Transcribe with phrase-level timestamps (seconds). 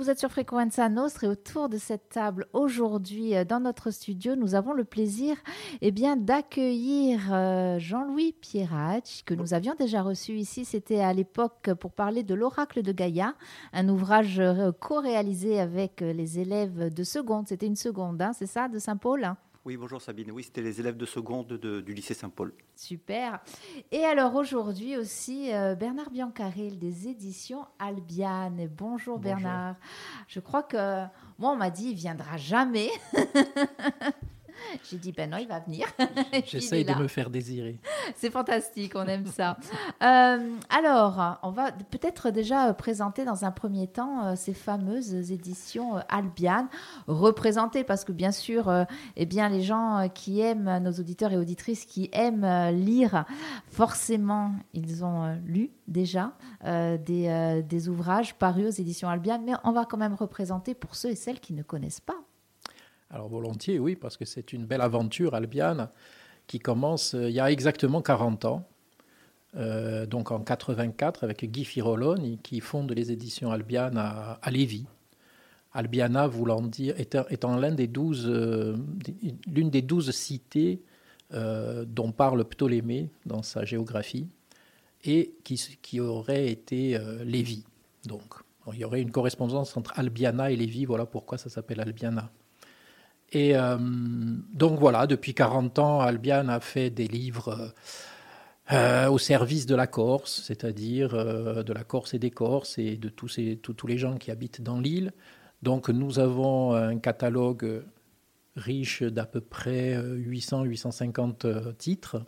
[0.00, 4.34] vous êtes sur Frequenza Nostra et autour de cette table aujourd'hui euh, dans notre studio,
[4.34, 5.36] nous avons le plaisir
[5.82, 10.64] eh bien, d'accueillir euh, Jean-Louis Pierrach que nous avions déjà reçu ici.
[10.64, 13.34] C'était à l'époque pour parler de l'oracle de Gaïa,
[13.74, 17.48] un ouvrage euh, co-réalisé avec les élèves de seconde.
[17.48, 19.34] C'était une seconde, hein, c'est ça, de Saint-Paul?
[19.66, 20.30] Oui, bonjour Sabine.
[20.30, 22.54] Oui, c'était les élèves de seconde du lycée Saint-Paul.
[22.74, 23.40] Super.
[23.92, 28.68] Et alors aujourd'hui aussi, euh, Bernard Biancaril des éditions Albiane.
[28.68, 29.76] Bonjour, bonjour, Bernard.
[30.28, 31.04] Je crois que
[31.38, 32.88] moi, on m'a dit, il viendra jamais.
[34.90, 35.86] J'ai dit, ben non, il va venir.
[36.46, 37.78] J'essaye de me faire désirer.
[38.16, 39.56] C'est fantastique, on aime ça.
[40.02, 45.98] Euh, alors, on va peut-être déjà présenter dans un premier temps euh, ces fameuses éditions
[45.98, 46.68] euh, Albiane,
[47.06, 48.72] représentées parce que bien sûr,
[49.16, 53.24] eh bien, les gens qui aiment, nos auditeurs et auditrices qui aiment lire,
[53.68, 56.32] forcément, ils ont lu déjà
[56.64, 61.10] des, des ouvrages parus aux éditions Albiane, mais on va quand même représenter pour ceux
[61.10, 62.16] et celles qui ne connaissent pas
[63.10, 65.88] alors volontiers, oui, parce que c'est une belle aventure albiane
[66.46, 68.68] qui commence euh, il y a exactement 40 ans,
[69.56, 74.86] euh, donc en 84, avec Guy Firolone, qui fonde les éditions Albiane à, Lévis.
[75.72, 78.76] Albiana voulant dire, étant, euh,
[79.46, 80.82] l'une des douze cités
[81.32, 84.26] dont parle Ptolémée dans sa géographie,
[85.04, 87.62] et qui, aurait été Lévis.
[88.06, 88.34] Donc,
[88.72, 92.32] il y aurait une correspondance entre Albiana et Lévis, voilà pourquoi ça s'appelle Albiana.
[93.32, 97.72] Et euh, donc voilà, depuis 40 ans, Albian a fait des livres
[98.72, 102.96] euh, au service de la Corse, c'est-à-dire euh, de la Corse et des Corses et
[102.96, 105.12] de tous, ces, tous les gens qui habitent dans l'île.
[105.62, 107.84] Donc nous avons un catalogue
[108.56, 112.24] riche d'à peu près 800-850 titres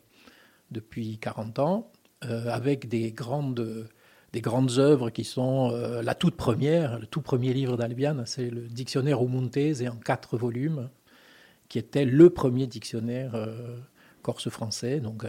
[0.70, 3.88] depuis 40 ans, avec des grandes
[4.32, 8.48] des grandes œuvres qui sont euh, la toute première, le tout premier livre d'Albiane, c'est
[8.48, 9.18] le Dictionnaire
[9.56, 10.88] et en quatre volumes,
[11.68, 13.78] qui était le premier dictionnaire euh,
[14.22, 15.28] corse-français, donc euh,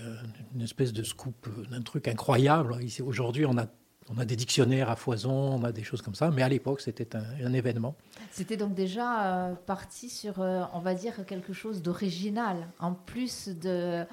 [0.55, 2.77] une espèce de scoop, d'un truc incroyable.
[3.05, 3.67] Aujourd'hui, on a
[4.09, 6.81] on a des dictionnaires à foison, on a des choses comme ça, mais à l'époque,
[6.81, 7.95] c'était un, événement.
[8.31, 14.03] C'était donc déjà parti sur, on va dire, quelque chose d'original, en plus de,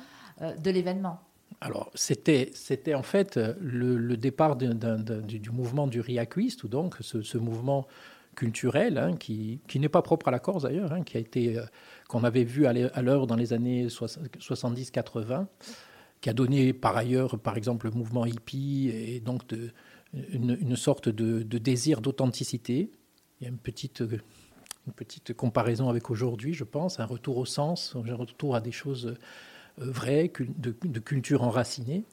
[0.41, 1.19] de l'événement.
[1.61, 7.87] Alors, c'était, c'était en fait le, départ du, mouvement du Riacuiste, ou donc ce, mouvement
[8.35, 11.65] culturel hein, qui, n'est pas propre à la Corse d'ailleurs, hein, qui a été euh,
[12.09, 15.47] qu'on avait vu à l'heure dans les années 70-80,
[16.23, 19.71] qui a donné par ailleurs, par exemple, le mouvement hippie et donc de,
[20.15, 22.91] une, sorte de, désir d'authenticité.
[23.41, 27.45] Il y a une petite, une petite comparaison avec aujourd'hui, je pense, un retour au
[27.45, 29.15] sens, un retour à des choses
[29.81, 32.05] euh, vrai, de, de, culture enracinée.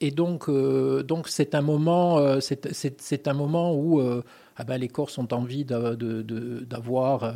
[0.00, 4.88] Et donc, euh, donc c'est un moment, euh, c'est un moment où ah ben, les
[4.88, 7.34] Corses ont envie d'avoir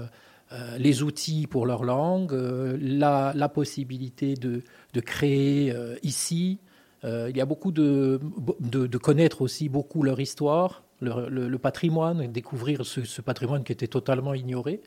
[0.78, 4.62] les outils pour leur langue, la, la, possibilité de,
[4.92, 6.58] de créer ici.
[7.04, 8.20] il y a beaucoup de,
[8.60, 14.34] de, connaître aussi beaucoup leur histoire, le, patrimoine, découvrir ce, ce, patrimoine qui était totalement
[14.34, 14.82] ignoré.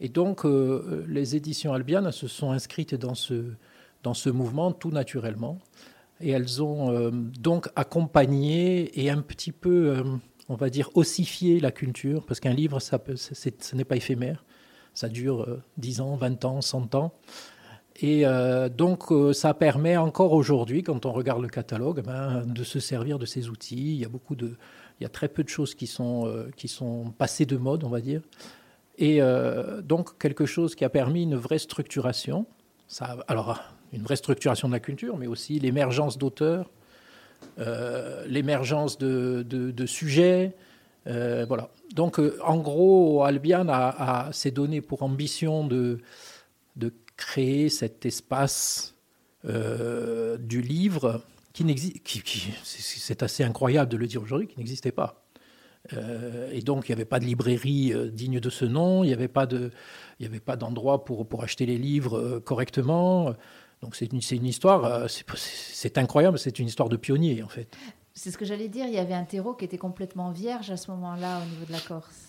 [0.00, 0.44] Et donc,
[1.08, 3.54] les éditions albianes se sont inscrites dans ce,
[4.02, 5.58] dans ce mouvement tout naturellement.
[6.22, 10.02] Et elles ont euh, donc accompagné et un petit peu, euh,
[10.48, 14.44] on va dire, ossifié la culture, parce qu'un livre, ça ce n'est pas éphémère.
[14.94, 15.46] Ça dure
[15.78, 17.12] 10 euh, ans, 20 ans, 100 ans.
[18.00, 18.24] Et
[18.74, 23.18] donc, ça permet encore aujourd'hui, quand on regarde le catalogue, eh ben, de se servir
[23.18, 23.94] de ces outils.
[23.94, 24.56] Il y a beaucoup de,
[24.98, 27.90] il y a très peu de choses qui sont, qui sont passées de mode, on
[27.90, 28.22] va dire.
[28.96, 29.20] Et
[29.84, 32.46] donc, quelque chose qui a permis une vraie structuration.
[32.88, 33.60] Ça, alors,
[33.92, 36.70] une vraie structuration de la culture, mais aussi l'émergence d'auteurs,
[37.58, 40.54] euh, l'émergence de, sujets.
[41.06, 41.70] Euh, voilà.
[41.94, 45.98] Donc, euh, en gros, Albian a, s'est donné pour ambition de,
[46.76, 48.94] de créer cet espace
[49.44, 51.20] du livre
[51.52, 55.26] qui n'existe, qui, c'est assez incroyable de le dire aujourd'hui, qui n'existait pas.
[56.52, 59.26] et donc, il n'y avait pas de librairie digne de ce nom, il n'y avait
[59.26, 59.72] pas de,
[60.60, 63.34] d'endroit pour, pour acheter les livres correctement.
[63.82, 67.76] Donc c'est une, une, histoire, euh, c'est incroyable, c'est une histoire de pionnier en fait.
[68.14, 70.76] C'est ce que j'allais dire, il y avait un terreau qui était complètement vierge à
[70.76, 72.28] ce moment-là au niveau de la Corse.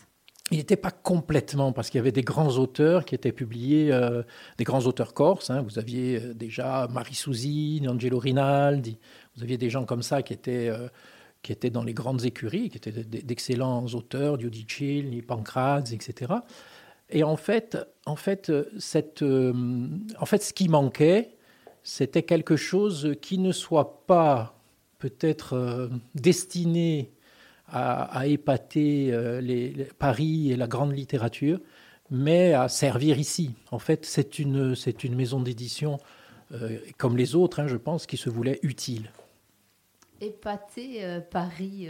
[0.52, 4.24] Il n'était pas complètement, parce qu'il y avait des grands auteurs qui étaient publiés, euh,
[4.58, 5.50] des grands auteurs corses.
[5.50, 5.62] Hein.
[5.62, 8.98] Vous aviez euh, déjà Marie Souzy, Angelo Rinaldi,
[9.36, 10.72] vous aviez des gens comme ça qui étaient,
[11.42, 16.34] qui étaient dans les grandes écuries, qui étaient d'excellents auteurs, Giudicelli, Pancrase, etc.
[17.10, 21.36] Et en fait, en fait, cette, en fait, ce qui manquait,
[21.84, 24.58] c'était quelque chose qui ne soit pas
[25.00, 27.12] peut-être euh, destiné
[27.68, 31.60] à, épater les, Paris et la grande littérature,
[32.12, 33.56] mais à servir ici.
[33.72, 35.98] En fait, c'est une, c'est une maison d'édition,
[37.00, 39.10] comme les autres, hein, je pense, qui se voulait utile.
[40.22, 41.02] Épater
[41.32, 41.88] Paris.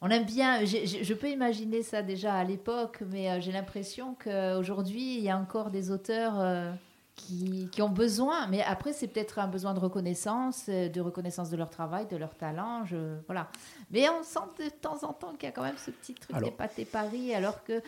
[0.00, 5.22] On aime bien, je peux imaginer ça déjà à l'époque, mais j'ai l'impression qu'aujourd'hui, il
[5.22, 6.78] y a encore des auteurs
[7.18, 11.56] qui, ont besoin, mais après c'est peut-être un besoin de reconnaissance, euh, de reconnaissance de
[11.56, 13.48] leur travail, de leur talent, je, voilà.
[13.90, 16.36] Mais on sent de temps en temps qu'il y a quand même ce petit truc
[16.38, 17.82] d'épater Paris, alors que,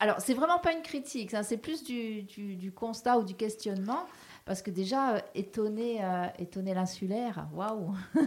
[0.00, 4.06] alors c'est vraiment pas une critique, hein, c'est plus du, du, constat ou du questionnement.
[4.44, 7.94] Parce que déjà, euh, étonner, euh, étonner l'insulaire, waouh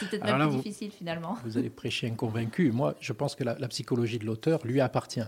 [0.00, 1.36] C'est peut-être même plus difficile finalement.
[1.44, 2.72] Vous allez prêcher un convaincu.
[2.72, 5.20] Moi, je pense que la, la psychologie de l'auteur lui appartient.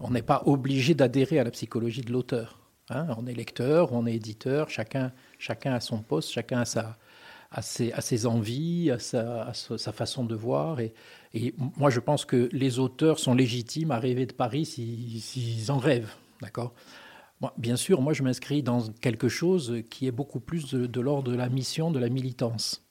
[0.00, 2.63] On n'est pas obligé d'adhérer à la psychologie de l'auteur.
[2.90, 6.98] Hein, on est lecteur, on est éditeur, chacun, chacun a son poste, chacun a, sa,
[7.62, 9.52] ses, envies, sa,
[9.92, 10.80] façon de voir.
[10.80, 10.92] Et,
[11.76, 16.14] moi, je pense que les auteurs sont légitimes à rêver de Paris s'ils en rêvent.
[16.42, 16.74] D'accord?
[17.58, 21.36] Bien sûr, moi, je m'inscris dans quelque chose qui est beaucoup plus de, l'ordre de
[21.36, 22.84] la mission, de la militance.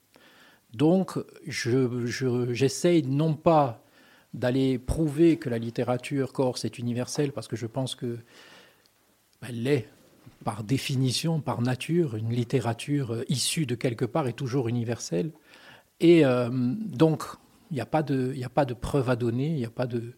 [0.72, 3.84] Donc, j'essaye je, non pas
[4.32, 8.18] d'aller prouver que la littérature corse est universelle, parce que je pense que
[9.48, 9.88] elle l'est
[10.44, 15.32] par définition, par nature, une littérature euh, issue de quelque part est toujours universelle.
[16.00, 17.22] Et euh, donc,
[17.70, 19.86] il n'y a, pas de, a pas de preuve à donner, il n'y a pas
[19.86, 20.12] de,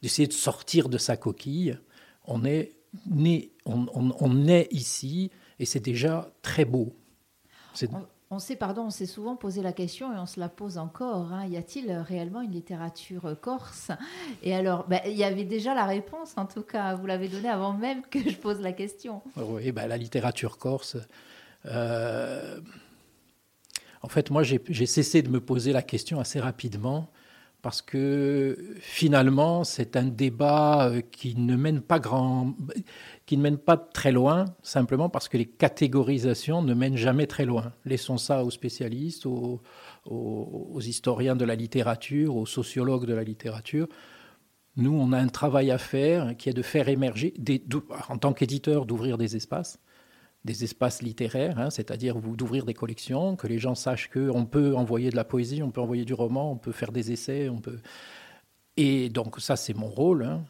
[0.00, 1.78] d'essayer de, sortir de sa coquille.
[2.26, 2.72] On est
[3.06, 6.94] né, on, est ici et c'est déjà très beau.
[8.30, 11.32] On sait, pardon, on s'est souvent posé la question et on se la pose encore.
[11.32, 11.46] Hein.
[11.46, 13.90] Y a-t-il réellement une littérature corse?
[14.42, 16.94] Et alors, ben, il y avait déjà la réponse, en tout cas.
[16.94, 19.22] Vous l'avez donnée avant même que je pose la question.
[19.36, 20.98] Oui, ben, la littérature corse.
[21.64, 22.60] Euh,
[24.02, 27.10] en fait, moi, j'ai cessé de me poser la question assez rapidement
[27.62, 32.54] parce que finalement, c'est un débat euh, qui ne mène pas grand,
[33.26, 37.44] qui ne mène pas très loin, simplement parce que les catégorisations ne mènent jamais très
[37.44, 37.72] loin.
[37.84, 39.60] Laissons ça aux spécialistes, aux,
[40.80, 43.88] historiens de la littérature, aux sociologues de la littérature.
[44.76, 47.34] Nous, on a un travail à faire qui est de faire émerger,
[48.08, 49.80] en tant qu'éditeur, d'ouvrir des espaces
[50.48, 55.10] des espaces littéraires, hein, c'est-à-dire d'ouvrir des collections, que les gens sachent qu'on peut envoyer
[55.10, 57.78] de la poésie, on peut envoyer du roman, on peut faire des essais, on peut...
[58.78, 60.24] Et donc ça, c'est mon rôle.
[60.24, 60.44] Hein.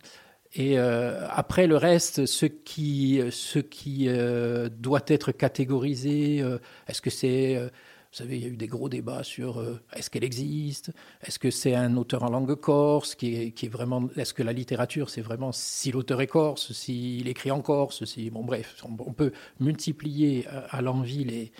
[0.54, 7.02] Et euh, après le reste, ce qui, ce qui euh, doit être catégorisé, euh, est-ce
[7.02, 7.60] que c'est
[8.10, 10.92] vous savez, il y a eu des gros débats sur euh, est-ce qu'elle existe?
[11.22, 15.10] Est-ce que c'est un auteur en langue corse qui est, vraiment Est-ce que la littérature,
[15.10, 19.32] c'est vraiment si l'auteur est corse, s'il écrit en corse si, Bon, bref, on, peut
[19.60, 21.52] multiplier à, l'envie les,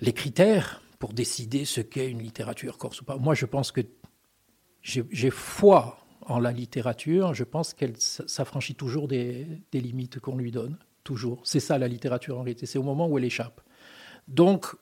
[0.00, 3.16] les critères pour décider ce qu'est une littérature corse ou pas.
[3.16, 3.80] Moi, je pense que
[4.82, 7.32] j'ai foi en la littérature.
[7.32, 10.76] Je pense qu'elle s'affranchit toujours des, des limites qu'on lui donne.
[11.02, 11.40] Toujours.
[11.44, 12.66] C'est ça la littérature en réalité.
[12.66, 13.62] C'est au moment où elle échappe.
[14.28, 14.74] Donc,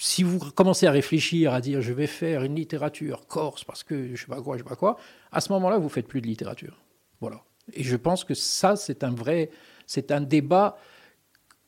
[0.00, 4.14] si vous commencez à réfléchir, à dire je vais faire une littérature corse parce que
[4.14, 4.96] je sais pas quoi, je sais pas quoi,
[5.32, 6.80] à ce moment-là, vous faites plus de littérature.
[7.20, 7.42] Voilà.
[7.72, 9.50] Et je pense que ça, c'est un vrai,
[9.86, 10.76] c'est un débat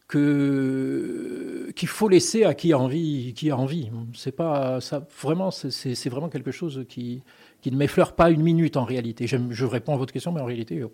[0.09, 3.91] que qu'il faut laisser à qui a envie, qui a envie.
[4.15, 4.79] C'est pas
[5.21, 7.23] vraiment, c'est vraiment quelque chose qui
[7.61, 9.27] qui ne m'effleure pas une minute en réalité.
[9.27, 10.85] Je réponds à votre question, mais en réalité,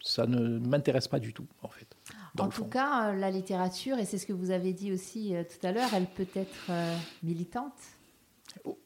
[0.00, 1.96] ça ne m'intéresse pas du tout, en fait.
[2.38, 5.44] En tout cas, euh, la littérature, et c'est ce que vous avez dit aussi euh,
[5.44, 7.72] tout à l'heure, elle peut être euh, militante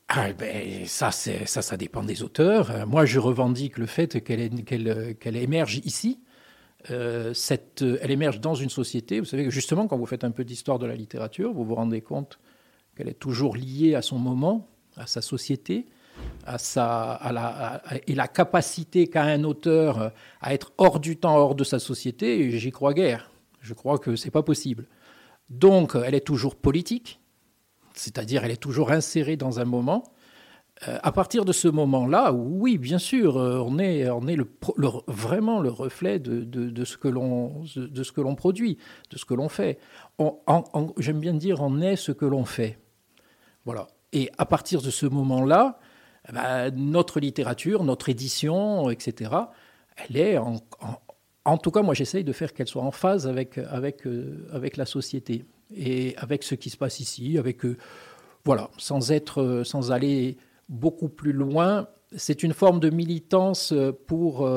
[0.09, 2.87] ah, ben, ça, ça, ça dépend des auteurs.
[2.87, 6.21] moi, je revendique le fait qu'elle qu'elle émerge ici.
[7.35, 9.21] cette, elle émerge dans une société.
[9.21, 11.75] Vous savez que justement, quand vous faites un peu d'histoire de la littérature, vous vous
[11.75, 12.39] rendez compte
[12.97, 15.87] qu'elle est toujours liée à son moment, à sa société,
[16.47, 21.37] à sa, à la, et la capacité qu'a un auteur à être hors du temps,
[21.37, 23.28] hors de sa société, j'y crois guère.
[23.61, 24.87] Je crois que ce n'est pas possible.
[25.51, 27.21] Donc, elle est toujours politique,
[27.95, 30.05] c'est-à-dire elle est toujours insérée dans un moment.
[30.87, 34.37] Euh, à partir de ce moment-là, oui, bien sûr, euh, on est, on est
[35.09, 38.79] vraiment le reflet de, ce que l'on, de ce que l'on produit,
[39.11, 39.79] de ce que l'on fait.
[40.99, 42.79] j'aime bien dire, on est ce que l'on fait.
[43.65, 43.89] Voilà.
[44.13, 45.81] Et à partir de ce moment-là,
[46.29, 49.33] eh ben, notre littérature, notre édition, etc.,
[49.97, 50.61] elle est en
[51.57, 54.85] tout cas, moi, j'essaye de faire qu'elle soit en phase avec, avec, euh, avec la
[54.85, 57.77] société et avec ce qui se passe ici, avec euh,
[58.45, 60.37] voilà, sans être, euh, sans aller
[60.69, 61.89] beaucoup plus loin.
[62.17, 63.75] C'est une forme de militance
[64.07, 64.51] pour,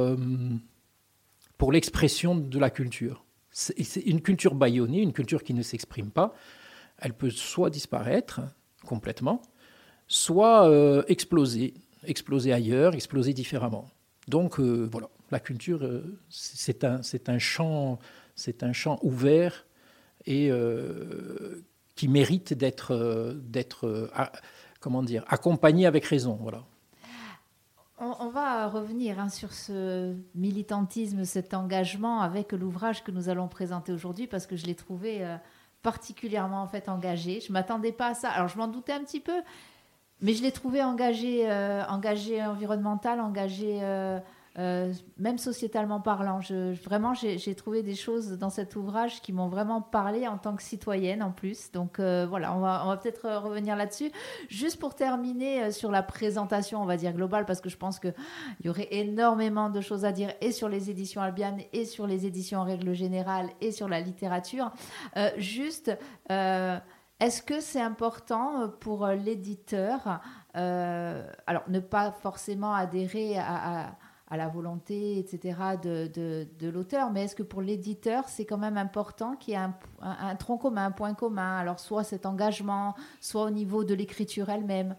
[1.57, 3.25] pour l'expression de la culture.
[3.51, 6.33] C'est une culture bâillonnée, une culture qui ne s'exprime pas.
[6.97, 8.39] elle peut soit disparaître
[8.85, 9.41] complètement,
[10.07, 10.71] soit
[11.09, 11.73] exploser,
[12.05, 13.89] exploser ailleurs, exploser différemment.
[14.29, 17.99] Donc voilà, la culture, euh, c'est un, un, champ,
[18.61, 19.65] un champ ouvert
[20.25, 20.51] et
[21.95, 24.09] qui mérite d'être, d'être
[24.79, 26.37] comment dire, accompagné avec raison.
[26.41, 26.63] Voilà.
[27.97, 33.91] On, va revenir hein, sur ce militantisme, cet engagement avec l'ouvrage que nous allons présenter
[33.91, 35.23] aujourd'hui parce que je l'ai trouvé
[35.81, 37.39] particulièrement en fait engagé.
[37.41, 38.29] Je m'attendais pas à ça.
[38.29, 39.41] Alors je m'en doutais un petit peu,
[40.21, 44.19] mais je l'ai trouvé engagé, euh, engagé environnemental, engagé euh,
[44.59, 46.39] euh, même sociétalement parlant.
[46.83, 50.63] Vraiment, j'ai trouvé des choses dans cet ouvrage qui m'ont vraiment parlé en tant que
[50.63, 51.71] citoyenne en plus.
[51.71, 54.11] Donc euh, voilà, on va, peut-être revenir là-dessus.
[54.49, 57.97] Juste pour terminer euh, sur la présentation, on va dire globale, parce que je pense
[57.99, 58.13] qu'il
[58.65, 62.25] y aurait énormément de choses à dire et sur les éditions Albiane et sur les
[62.25, 64.71] éditions en règle générale et sur la littérature.
[65.37, 65.97] juste.
[66.29, 70.21] Est-ce que c'est important pour l'éditeur,
[70.53, 73.95] alors ne pas forcément adhérer à
[74.37, 76.07] la volonté, etc., de,
[76.59, 77.11] de, l'auteur.
[77.11, 80.57] Mais est-ce que pour l'éditeur, c'est quand même important qu'il y ait un, un, tronc
[80.57, 81.57] commun, un point commun?
[81.57, 84.95] Alors, soit cet engagement, soit au niveau de l'écriture elle-même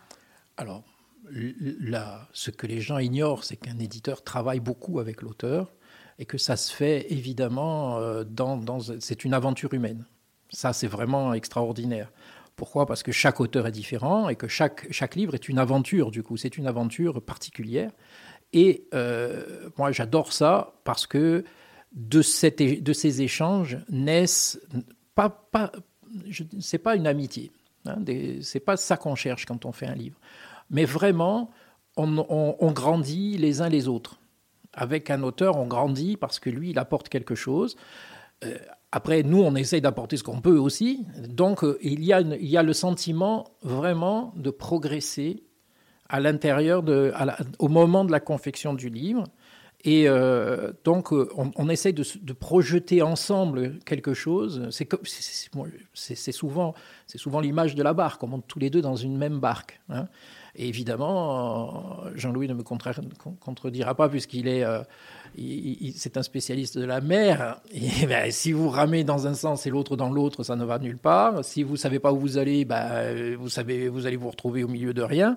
[0.56, 0.82] Alors,
[1.30, 5.72] là, ce que les gens ignorent, c'est qu'un éditeur travaille beaucoup avec l'auteur
[6.18, 10.04] et que ça se fait évidemment euh, dans, dans c'est une aventure humaine.
[10.50, 12.12] Ça, c'est vraiment extraordinaire.
[12.56, 12.86] Pourquoi?
[12.86, 16.22] Parce que chaque auteur est différent et que chaque, chaque livre est une aventure, du
[16.22, 16.36] coup.
[16.36, 17.90] C'est une aventure particulière.
[18.52, 21.44] Et euh, moi, j'adore ça parce que
[21.92, 24.60] de, ces échanges naissent
[25.14, 25.72] pas, pas
[26.60, 27.50] c'est pas une amitié.
[27.86, 27.96] Hein,
[28.42, 30.18] c'est pas ça qu'on cherche quand on fait un livre.
[30.70, 31.50] Mais vraiment,
[31.96, 34.18] on, grandit les uns les autres.
[34.72, 37.76] Avec un auteur, on grandit parce que lui, il apporte quelque chose.
[38.44, 38.56] Euh,
[38.90, 41.06] après, nous, on essaye d'apporter ce qu'on peut aussi.
[41.28, 45.42] Donc, euh, il, y a il y a le sentiment vraiment de progresser
[46.12, 47.12] à l'intérieur de,
[47.58, 49.24] au moment de la confection du livre.
[49.84, 54.68] Et euh, donc, euh, on, essaye de, de, projeter ensemble quelque chose.
[54.70, 54.88] C'est
[55.92, 56.74] c'est souvent,
[57.08, 58.22] c'est souvent l'image de la barque.
[58.22, 59.80] On monte tous les deux dans une même barque.
[59.88, 60.06] Hein.
[60.54, 64.82] Et évidemment, Jean-Louis ne me contredira pas puisqu'il est, euh,
[65.96, 67.60] c'est un spécialiste de la mer.
[67.72, 70.78] Et ben, si vous ramez dans un sens et l'autre dans l'autre, ça ne va
[70.78, 71.44] nulle part.
[71.44, 74.68] Si vous savez pas où vous allez, ben, vous savez, vous allez vous retrouver au
[74.68, 75.36] milieu de rien.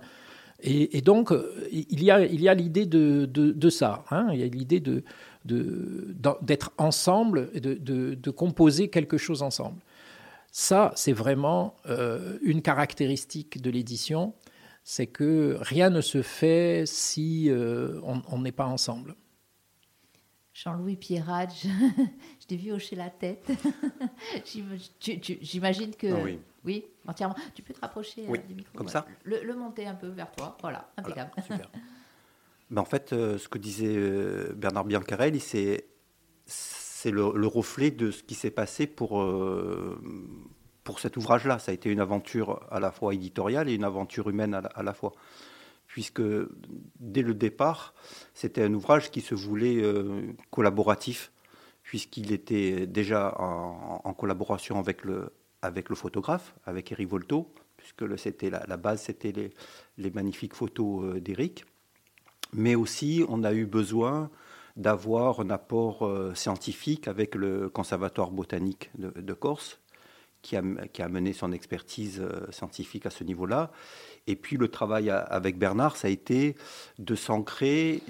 [0.61, 1.31] Et, donc,
[1.71, 4.05] il y a, il y a l'idée de, de, ça.
[4.09, 4.29] Hein.
[4.31, 5.03] il y a l'idée de,
[6.41, 9.81] d'être ensemble et de, composer quelque chose ensemble.
[10.51, 14.33] Ça, c'est vraiment euh, une caractéristique de l'édition,
[14.85, 19.15] c'est que rien ne se fait si euh, on n'est pas ensemble.
[20.55, 23.51] Jean-Louis Pierrat, je, t'ai vu hocher la tête.
[25.41, 26.07] J'imagine que...
[26.07, 26.39] Ah oui.
[26.65, 26.85] Oui.
[27.07, 27.35] entièrement.
[27.53, 28.77] Tu peux te rapprocher euh, du micro.
[28.77, 30.57] Comme ça le, monter un peu vers toi.
[30.61, 31.31] Voilà, impeccable.
[31.41, 31.69] super.
[32.71, 35.85] Ben, en fait, euh, ce que disait euh, Bernard Biancarelli, c'est
[37.05, 39.23] le, reflet de ce qui s'est passé pour,
[40.83, 41.59] pour cet ouvrage-là.
[41.59, 44.93] Ça a été une aventure à la fois éditoriale et une aventure humaine à la
[44.95, 45.13] fois
[45.85, 46.23] puisque
[46.99, 47.93] dès le départ,
[48.33, 49.81] c'était un ouvrage qui se voulait
[50.49, 51.31] collaboratif,
[51.83, 55.31] puisqu'il était déjà en, collaboration avec le,
[55.65, 59.33] avec le photographe, avec Eric Volto, puisque c'était la, base, c'était
[59.97, 61.65] les, magnifiques photos euh, d'Eric.
[62.53, 64.29] Mais aussi, on a eu besoin
[64.75, 69.79] d'avoir un apport euh, scientifique avec le Conservatoire botanique de, Corse,
[70.41, 73.71] qui a, qui a, mené son expertise scientifique à ce niveau-là.
[74.27, 76.55] Et puis le travail avec Bernard, ça a été
[76.97, 78.01] de s'ancrer,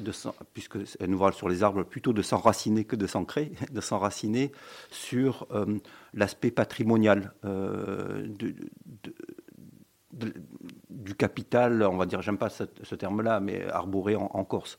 [0.53, 4.51] puisque c'est un ouvrage sur les arbres, plutôt de s'enraciner que de s'ancrer, de s'enraciner
[4.89, 5.65] sur euh,
[6.13, 8.27] l'aspect patrimonial euh,
[10.89, 14.77] du capital, on va dire, j'aime pas ce, terme-là, mais arboré en, Corse.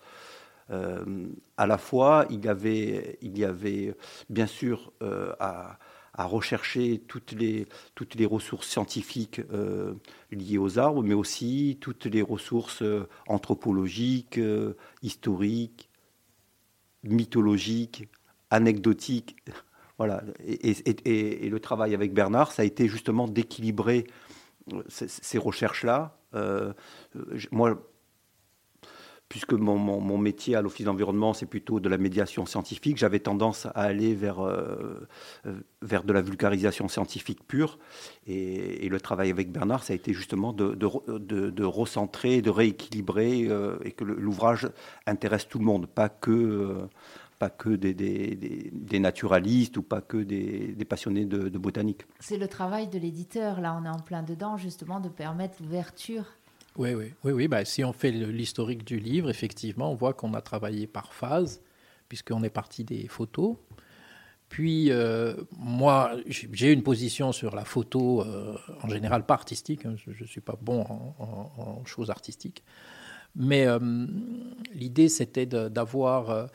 [0.70, 1.26] Euh,
[1.58, 3.94] à la fois, il y avait, il y avait
[4.30, 4.92] bien sûr
[5.38, 5.78] à
[6.16, 9.94] à rechercher toutes les, toutes les ressources scientifiques euh,
[10.30, 15.90] liées aux arbres, mais aussi toutes les ressources euh, anthropologiques, euh, historiques,
[17.04, 18.08] mythologiques,
[18.50, 19.36] anecdotiques.
[19.98, 20.22] Voilà.
[20.44, 24.06] Et, le travail avec Bernard, ça a été justement d'équilibrer
[24.88, 26.18] ces, recherches-là.
[27.50, 27.82] moi,
[29.28, 33.70] puisque mon, métier à l'Office d'environnement, c'est plutôt de la médiation scientifique, j'avais tendance à
[33.70, 35.06] aller vers, euh,
[35.46, 37.78] euh, vers de la vulgarisation scientifique pure.
[38.26, 43.76] Et, le travail avec Bernard, ça a été justement de, de, recentrer, de rééquilibrer, euh,
[43.84, 44.68] et que l'ouvrage
[45.06, 46.86] intéresse tout le monde, pas que,
[47.40, 52.06] pas que des, des, naturalistes ou pas que des, passionnés de, botanique.
[52.20, 56.24] C'est le travail de l'éditeur, là on est en plein dedans, justement, de permettre l'ouverture.
[56.78, 57.48] Oui, oui, oui, oui.
[57.48, 61.62] Bah, si on fait l'historique du livre, effectivement, on voit qu'on a travaillé par phase,
[62.08, 63.56] puisqu'on est parti des photos.
[64.48, 69.96] Puis, euh, moi, j'ai une position sur la photo, euh, en général pas artistique, hein,
[69.96, 70.84] je ne suis pas bon
[71.18, 72.62] en, choses artistiques,
[73.34, 73.78] mais euh,
[74.72, 76.48] l'idée c'était d'avoir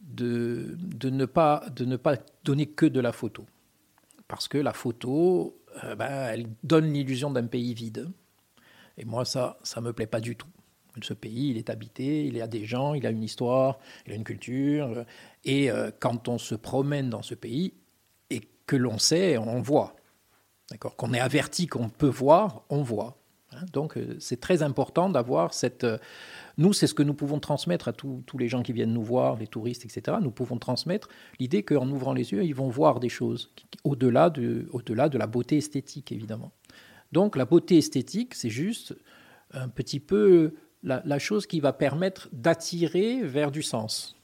[0.00, 3.44] de, ne pas, de ne pas donner que de la photo.
[4.28, 8.08] Parce que la photo, ben, elle donne l'illusion d'un pays vide.
[8.98, 10.48] Et moi, ça, ça me plaît pas du tout.
[11.02, 14.12] Ce pays, il est habité, il y a des gens, il a une histoire, il
[14.12, 15.04] a une culture.
[15.44, 17.74] Et euh, quand on se promène dans ce pays,
[18.30, 19.94] et que l'on sait, on voit.
[20.70, 20.96] D'accord?
[20.96, 23.18] Qu'on est averti qu'on peut voir, on voit.
[23.52, 25.86] Hein, donc euh, c'est très important d'avoir cette...
[26.56, 29.36] Nous, c'est ce que nous pouvons transmettre à tous les gens qui viennent nous voir,
[29.36, 30.16] les touristes, etc.
[30.22, 33.52] Nous pouvons transmettre l'idée qu'en ouvrant les yeux, ils vont voir des choses
[33.84, 36.52] au-delà de, au -delà de la beauté esthétique, évidemment.
[37.16, 38.94] Donc la beauté esthétique, c'est juste
[39.52, 44.18] un petit peu la, chose qui va permettre d'attirer vers du sens.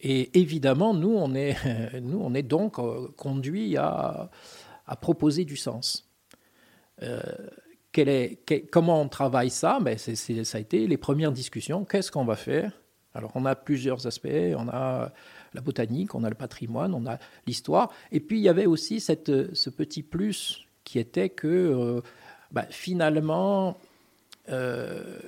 [0.00, 4.30] Et évidemment, nous, on est, donc euh, conduit à,
[5.00, 6.10] proposer du sens.
[7.02, 7.22] Euh,
[8.72, 9.78] comment on travaille ça?
[9.80, 11.84] Ben Ça a été les premières discussions.
[11.84, 12.72] Qu'est-ce qu'on va faire?
[13.14, 14.56] Alors, on a plusieurs aspects.
[14.56, 15.12] On a
[15.54, 17.92] la botanique, on a le patrimoine, on a l'histoire.
[18.10, 22.00] Et puis, il y avait aussi ce petit plus qui était que euh,
[22.50, 23.78] ben, finalement,
[24.50, 25.18] euh,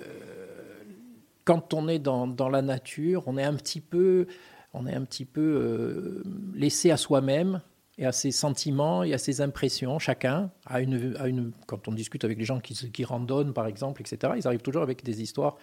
[1.45, 4.27] quand on est dans, dans, la nature, on est un petit peu,
[4.73, 6.23] on est un petit peu euh,
[6.55, 7.61] laissé à soi-même
[7.97, 9.99] et à ses sentiments et à ses impressions.
[9.99, 13.67] Chacun a une, a une quand on discute avec les gens qui, qui randonnent, par
[13.67, 15.57] exemple, etc., ils arrivent toujours avec des histoires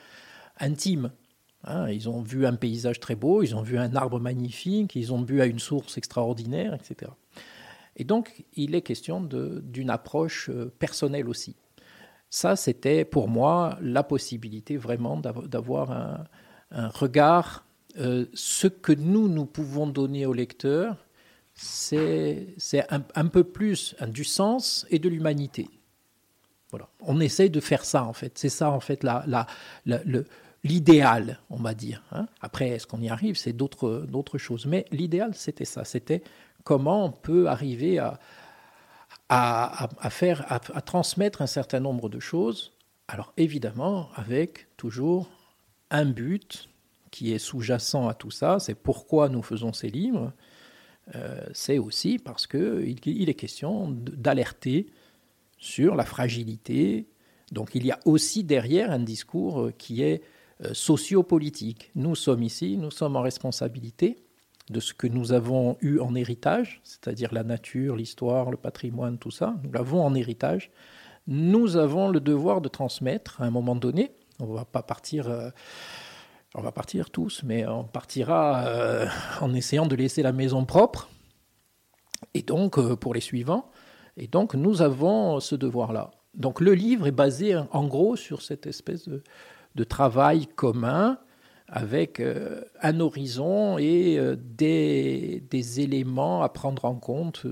[0.59, 1.11] intimes.
[1.63, 1.89] Hein.
[1.89, 5.19] ils ont vu un paysage très beau, ils ont vu un arbre magnifique, ils ont
[5.19, 7.11] bu à une source extraordinaire, etc.
[7.95, 11.55] Et donc, il est question d'une approche euh, personnelle aussi.
[12.29, 15.91] Ça, c'était pour moi la possibilité vraiment d'avoir
[16.71, 17.65] un, regard,
[17.97, 20.95] euh, ce que nous, nous pouvons donner au lecteur,
[21.53, 22.55] c'est
[22.89, 25.67] un, peu plus du sens et de l'humanité.
[26.69, 26.87] Voilà.
[27.01, 28.37] On essaye de faire ça, en fait.
[28.37, 29.05] C'est ça, en fait,
[30.63, 32.01] l'idéal, on va dire.
[32.13, 32.27] Hein.
[32.39, 33.35] Après, est-ce qu'on y arrive?
[33.35, 34.65] C'est d'autres choses.
[34.65, 35.83] Mais l'idéal, c'était ça.
[35.83, 36.23] C'était
[36.63, 38.19] comment on peut arriver à,
[39.29, 42.73] à, faire, à, transmettre un certain nombre de choses.
[43.07, 45.29] Alors, évidemment, avec toujours
[45.89, 46.69] un but
[47.11, 50.33] qui est sous-jacent à tout ça, c'est pourquoi nous faisons ces livres,
[51.15, 54.87] euh, c'est aussi parce qu'il il est question d'alerter
[55.57, 57.07] sur la fragilité.
[57.51, 60.23] Donc il y a aussi derrière un discours qui est
[60.63, 61.91] euh, sociopolitique.
[61.95, 64.23] Nous sommes ici, nous sommes en responsabilité
[64.71, 69.31] de ce que nous avons eu en héritage, c'est-à-dire la nature, l'histoire, le patrimoine, tout
[69.31, 69.55] ça.
[69.63, 70.71] Nous l'avons en héritage.
[71.27, 74.11] Nous avons le devoir de transmettre à un moment donné.
[74.39, 75.29] On ne va pas partir...
[75.29, 75.49] Euh,
[76.53, 79.07] on va partir tous, mais on partira euh,
[79.39, 81.09] en essayant de laisser la maison propre,
[82.33, 83.71] et donc euh, pour les suivants.
[84.17, 86.11] Et donc nous avons ce devoir-là.
[86.33, 91.17] Donc le livre est basé en gros sur cette espèce de, travail commun
[91.71, 97.45] avec euh, un horizon et des, des, éléments à prendre en compte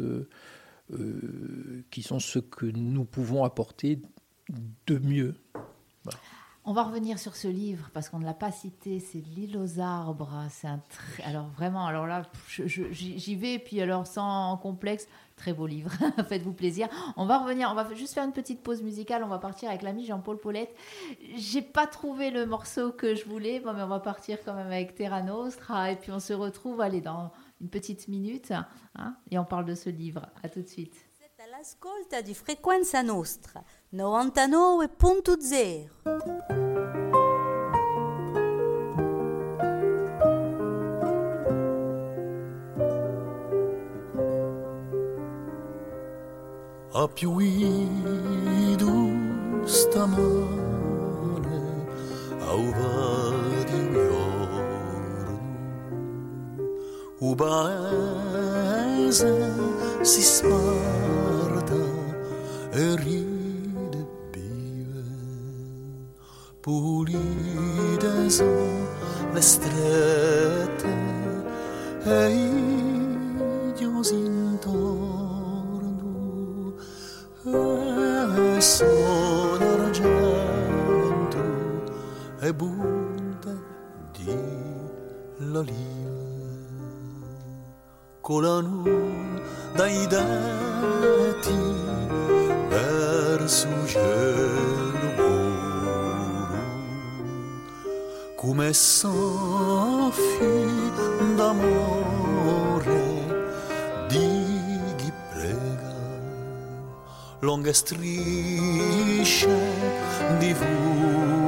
[1.92, 4.00] qui sont ce que nous pouvons apporter
[4.88, 5.36] de mieux.
[6.66, 9.80] On va revenir sur ce livre parce qu'on ne l'a pas cité, c'est L'île aux
[9.80, 10.30] arbres.
[10.50, 10.82] C'est un
[11.24, 15.90] alors vraiment, alors là, j'y vais puis alors sans complexe, très beau livre.
[16.28, 16.90] Faites-vous plaisir.
[17.16, 19.24] On va revenir, on va juste faire une petite pause musicale.
[19.24, 20.76] On va partir avec l'ami Jean-Paul Paulette.
[21.36, 24.96] J'ai pas trouvé le morceau que je voulais, mais on va partir quand même avec
[24.96, 28.52] Terra Nostra et puis on se retrouve, allez, dans une petite minute
[28.96, 30.28] hein, et on parle de ce livre.
[30.44, 30.96] À tout de suite.
[32.10, 33.64] C'est à Frequenza Nostra.
[33.92, 35.90] 99.0
[46.92, 48.92] Ha piovuto
[49.66, 50.28] stamane
[52.42, 53.34] a uva
[53.66, 55.40] di un giorno.
[57.18, 59.32] Un paese
[60.02, 61.74] si sparta
[62.70, 63.29] e ride
[66.70, 68.86] pulite sono
[69.32, 70.94] le strette
[72.04, 74.78] e i chiusi intorno.
[77.46, 81.42] E sono argento
[82.40, 83.58] e bunte
[84.12, 84.38] di
[85.38, 86.10] l'oliva
[88.40, 88.84] volano
[89.74, 90.59] dai denti
[98.80, 100.70] soffi
[101.36, 103.04] d'amore
[104.08, 105.96] di chi prega
[107.40, 109.58] lunghe strisce
[110.38, 111.39] di fume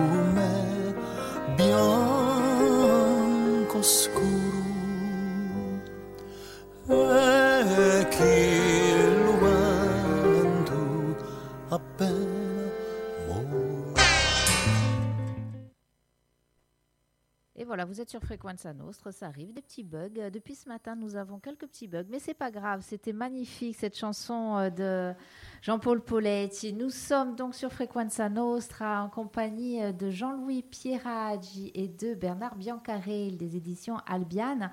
[17.61, 20.09] Et voilà, vous êtes sur Frequenza Nostre, ça arrive, des petits bugs.
[20.17, 23.75] Euh, Depuis ce matin, nous avons quelques petits bugs, mais c'est pas grave, c'était magnifique
[23.79, 25.15] cette chanson euh, de
[25.61, 26.73] Jean-Paul Poletti.
[26.73, 32.55] Nous sommes donc sur Frequenza Nostra en compagnie euh, de Jean-Louis Pieraggi et de Bernard
[32.55, 34.71] Biancarel des éditions Albiane.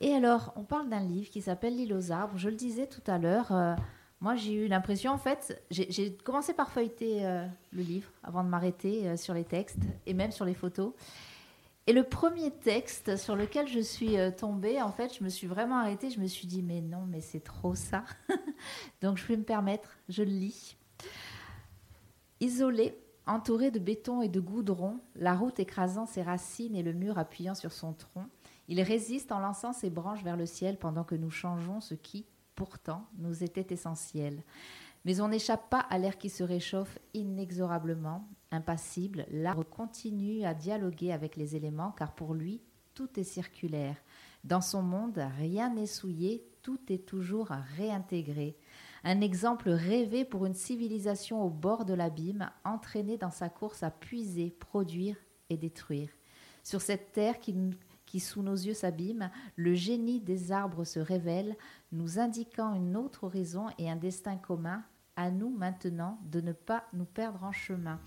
[0.00, 2.38] Et alors, on parle d'un livre qui s'appelle L'île aux arbres.
[2.38, 3.50] Je le disais tout à l'heure.
[4.20, 7.22] moi, j'ai eu l'impression, en fait, j'ai commencé par feuilleter
[7.72, 10.92] le livre avant de m'arrêter sur les textes et même sur les photos.
[11.88, 15.46] Et le premier texte sur lequel je suis euh, tombée, en fait, je me suis
[15.46, 16.10] vraiment arrêtée.
[16.10, 18.04] Je me suis dit, mais non, mais c'est trop ça.
[19.02, 20.76] Donc, je vais me permettre, je lis.
[22.40, 27.18] Isolé, entouré de béton et de goudron, la route écrasant ses racines et le mur
[27.18, 28.26] appuyant sur son tronc,
[28.68, 32.26] il résiste en lançant ses branches vers le ciel pendant que nous changeons ce qui,
[32.56, 34.42] pourtant, nous était essentiel.
[35.04, 39.26] Mais on n'échappe pas à l'air qui se réchauffe inexorablement, impassible.
[39.30, 42.60] L'arbre continue à dialoguer avec les éléments car pour lui,
[42.94, 43.96] tout est circulaire.
[44.42, 48.56] Dans son monde, rien n'est souillé, tout est toujours réintégré.
[49.04, 53.90] Un exemple rêvé pour une civilisation au bord de l'abîme, entraînée dans sa course à
[53.90, 55.16] puiser, produire
[55.50, 56.10] et détruire.
[56.64, 57.54] Sur cette terre qui,
[58.04, 61.56] qui sous nos yeux s'abîme, le génie des arbres se révèle,
[61.92, 64.82] nous indiquant une autre horizon et un destin commun,
[65.16, 68.00] à nous maintenant de ne pas nous perdre en chemin.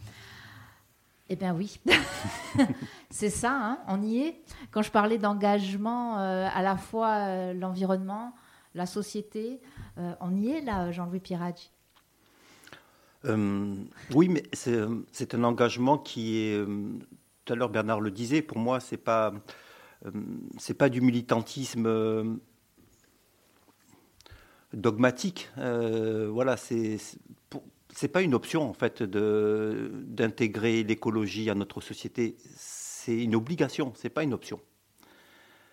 [1.31, 1.79] Eh bien oui,
[3.11, 4.41] c'est ça, hein, on y est.
[4.71, 8.33] Quand je parlais d'engagement, euh, à la fois euh, l'environnement,
[8.73, 9.61] la société,
[9.99, 11.71] euh, on y est là, Jean-Louis Piraggi.
[13.25, 13.75] Euh,
[14.15, 16.65] oui, mais c'est un engagement qui est.
[17.45, 18.41] tout à l'heure, Bernard le disait.
[18.41, 19.31] Pour moi, c'est pas
[20.05, 20.11] euh,
[20.57, 22.39] c'est pas du militantisme
[24.73, 25.51] dogmatique.
[25.57, 26.97] Voilà, c'est
[27.93, 32.37] c'est pas une option en fait d'intégrer l'écologie à notre société.
[32.55, 33.93] C'est une obligation.
[33.95, 34.59] C'est pas une option.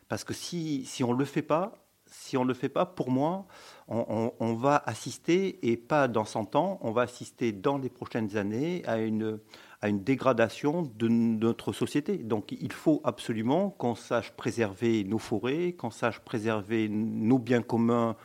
[0.08, 3.46] Parce que si si on le fait pas, si on le fait pas, pour moi,
[3.88, 8.82] on va assister, et pas dans 100 ans, on va assister dans les prochaines années
[8.86, 9.38] à une,
[9.80, 12.18] à une dégradation de notre société.
[12.18, 18.16] Donc il faut absolument qu'on sache préserver nos forêts, qu'on sache préserver nos biens communs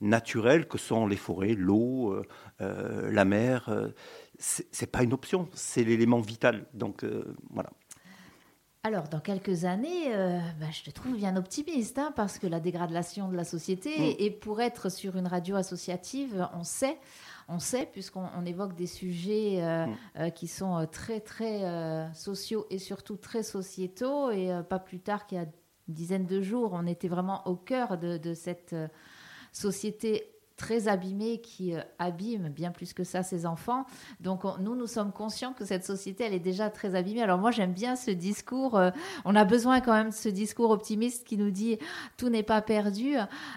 [0.00, 2.22] naturels que sont les forêts, l'eau, euh,
[2.60, 3.68] euh, la mer.
[3.68, 3.88] euh,
[4.38, 6.66] c'est pas une option, c'est l'élément vital.
[6.74, 7.70] Donc euh, voilà.
[8.82, 12.60] Alors, dans quelques années, euh, bah, je te trouve bien optimiste, hein, parce que la
[12.60, 14.14] dégradation de la société, Mm.
[14.20, 16.96] et pour être sur une radio associative, on sait,
[17.48, 19.94] on sait, puisqu'on on évoque des sujets euh, Mm.
[20.20, 21.62] euh, qui sont très, très
[22.14, 25.44] sociaux et surtout très sociétaux, et pas plus tard qu'il y a
[25.88, 28.74] une dizaine de jours, on était vraiment au cœur de, de cette
[29.56, 33.84] société très abîmée qui euh, abîme bien plus que ça ses enfants.
[34.20, 37.22] Donc on- nous, nous sommes conscients que cette société, elle est déjà très abîmée.
[37.22, 38.76] Alors moi, j'aime bien ce discours.
[38.78, 38.90] euh,
[39.24, 41.78] on a besoin quand même de ce discours optimiste qui nous dit
[42.16, 43.16] tout n'est pas perdu.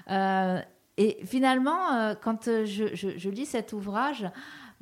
[0.09, 0.59] Euh,
[0.97, 4.29] et finalement, quand je, je- lis cet ouvrage,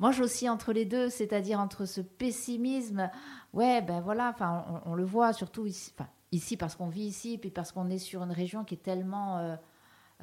[0.00, 3.08] moi j'oscille entre les deux, c'est-à-dire entre ce pessimisme.
[3.52, 5.92] Ouais, ben voilà, enfin on, le voit surtout ici,
[6.32, 9.56] ici parce qu'on vit ici, puis parce qu'on est sur une région qui est tellement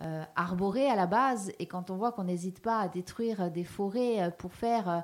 [0.01, 3.49] euh, euh, arborée à la base, et quand on voit qu'on n'hésite pas à détruire
[3.49, 4.99] des forêts euh, pour faire euh,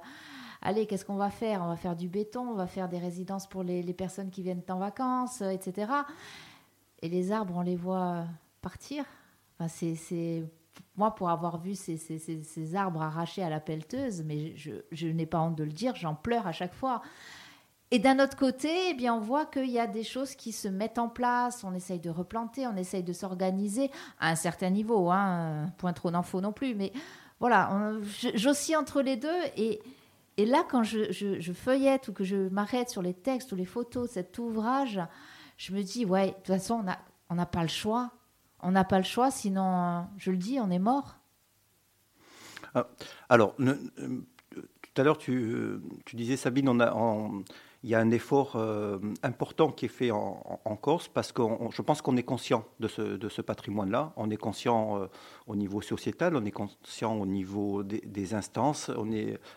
[0.61, 1.61] allez, qu'est-ce qu'on va faire?
[1.63, 4.63] On va faire du béton, on va faire des résidences pour les, personnes qui viennent
[4.69, 5.91] en vacances, euh, etc.
[7.01, 8.25] Et les arbres, on les voit
[8.61, 9.05] partir.
[9.59, 10.43] Enfin, c'est,
[10.95, 14.71] Moi, pour avoir vu ces, ces- ces- ces arbres arrachés à la pelleteuse, mais je,
[14.91, 17.01] je n'ai pas honte de le dire, j'en pleure à chaque fois.
[17.93, 20.69] Et d'un autre côté, eh bien, on voit qu'il y a des choses qui se
[20.69, 25.11] mettent en place, on essaye de replanter, on essaye de s'organiser à un certain niveau,
[25.11, 26.93] hein, point trop n'en faut non plus, mais
[27.41, 27.91] voilà,
[28.35, 29.81] j'oscille entre les deux et,
[30.37, 34.13] là, quand je, feuillette ou que je m'arrête sur les textes ou les photos de
[34.13, 35.01] cet ouvrage,
[35.57, 36.85] je me dis, ouais, de toute façon,
[37.29, 38.11] on n'a pas le choix.
[38.63, 41.17] On n'a pas le choix, sinon, je le dis, on est mort.
[43.27, 44.21] Alors, ne- euh,
[44.55, 46.93] tout à l'heure, tu, euh, tu disais, Sabine, on a,
[47.83, 51.41] il y a un effort euh, important qui est fait en, Corse parce que
[51.71, 54.13] je pense qu'on est conscient de ce, patrimoine-là.
[54.17, 55.07] On est conscient euh,
[55.47, 58.91] au niveau sociétal, on est conscient au niveau des, instances.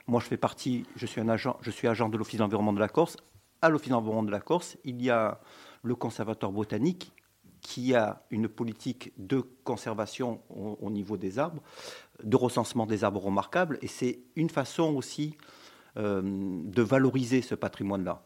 [0.07, 2.81] Moi, je fais partie, je suis un agent, je suis agent de l'Office d'environnement de
[2.81, 3.17] la Corse.
[3.61, 5.41] À l'Office d'environnement de la Corse, il y a
[5.83, 7.13] le conservateur botanique
[7.61, 11.63] qui a une politique de conservation au, au niveau des arbres,
[12.23, 15.37] de recensement des arbres remarquables, et c'est une façon aussi
[15.96, 18.22] de valoriser ce patrimoine-là.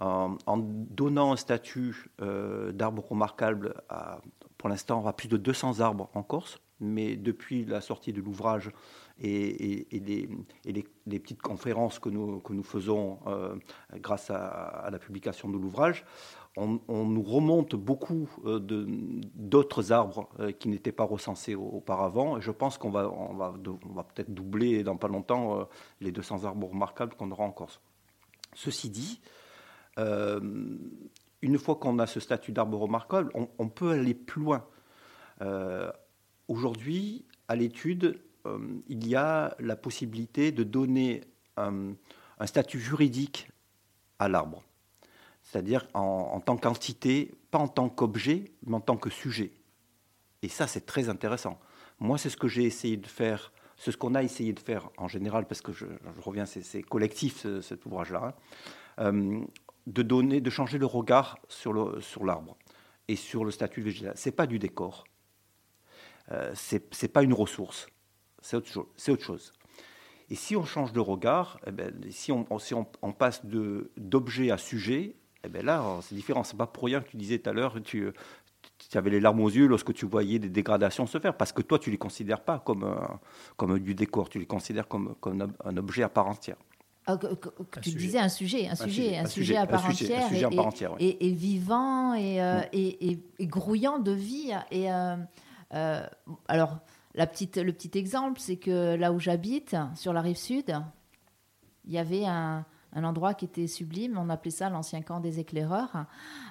[0.00, 4.20] En, en donnant un statut euh, d'arbre remarquable à,
[4.56, 8.70] pour l'instant, à plus de 200 arbres en Corse, mais depuis la sortie de l'ouvrage
[9.18, 10.28] et, et- les,
[10.64, 13.56] et les- les petites conférences que nous, que nous faisons euh,
[13.96, 16.04] grâce à la publication de l'ouvrage,
[16.56, 18.58] on, nous remonte beaucoup euh,
[19.34, 22.38] d'autres arbres euh, qui n'étaient pas recensés au- auparavant.
[22.38, 23.12] Et je pense qu'on va,
[24.14, 25.64] peut-être doubler dans pas longtemps euh,
[26.00, 27.80] les 200 arbres remarquables qu'on aura en Corse.
[28.54, 29.20] Ceci dit,
[29.98, 34.64] une fois qu'on a ce statut d'arbre remarquable, on, peut aller plus loin.
[36.48, 38.18] Aujourd'hui, à l'étude,
[38.88, 41.20] il y a la possibilité de donner
[41.56, 43.50] un statut juridique
[44.18, 44.62] à l'arbre,
[45.50, 49.52] c'est-à-dire en, tant qu'entité, pas en tant qu'objet, mais en tant que sujet.
[50.42, 51.58] Et ça, c'est très intéressant.
[52.00, 54.90] Moi, c'est ce que j'ai essayé de faire, c'est ce qu'on a essayé de faire
[54.98, 55.86] en général, parce que je,
[56.20, 58.36] reviens, c'est collectif ce- cet ouvrage-là,
[58.98, 59.40] hein, euh,
[59.86, 62.58] de donner, de changer le regard sur l'arbre
[63.08, 64.12] et sur le statut végétal.
[64.16, 65.04] C'est pas du décor,
[66.30, 67.86] euh, c'est pas une ressource,
[68.42, 69.52] c'est autre chose.
[70.28, 72.44] Et si on change de regard, eh ben, si, on,
[73.14, 76.44] passe d'objet à sujet, eh ben là, c'est différent.
[76.44, 78.10] C'est pas pour rien que tu disais tout à l'heure, tu,
[78.90, 81.62] tu avais les larmes aux yeux lorsque tu voyais des dégradations se faire, parce que
[81.62, 83.20] toi, tu les considères pas comme, un-
[83.56, 86.56] comme du décor, tu les considères comme, comme un- objet à part entière.
[87.06, 88.06] Ah, que- que- que Un tu sujet.
[88.06, 90.58] disais un sujet, un sujet, sujet, un sujet à part entière, sujet et, à part
[90.64, 91.02] et- entière, ouais.
[91.02, 92.64] et- et vivant et, euh, Mm.
[92.74, 94.52] et, et- et grouillant de vie.
[94.70, 95.16] Et euh,
[95.72, 96.06] euh,
[96.48, 96.78] alors,
[97.14, 100.74] la petite, le petit exemple, c'est que là où j'habite, sur la rive sud,
[101.86, 104.18] il y avait un, un endroit qui était sublime.
[104.18, 106.06] On appelait ça l'ancien camp des éclaireurs.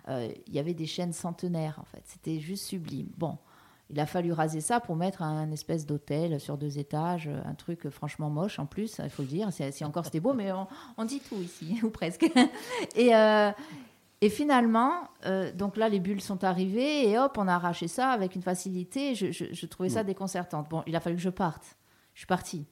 [0.07, 2.01] Euh, il y avait des chênes centenaires, en fait.
[2.05, 3.09] C'était juste sublime.
[3.17, 3.37] Bon.
[3.89, 7.87] Il a fallu raser ça pour mettre un espèce d'hôtel sur deux étages, un truc
[7.87, 9.53] franchement moche en plus, il faut le dire.
[9.53, 12.29] Si, si encore c'était beau, mais on, on dit tout ici, ou presque.
[12.97, 13.49] Et, euh,
[14.19, 14.91] et finalement,
[15.25, 18.41] euh, donc là, les bulles sont arrivées et hop, on a arraché ça avec une
[18.41, 19.15] facilité.
[19.15, 20.67] Je, je- je trouvais ça déconcertante.
[20.69, 21.77] Bon, il a fallu que je parte.
[22.13, 22.65] Je suis partie.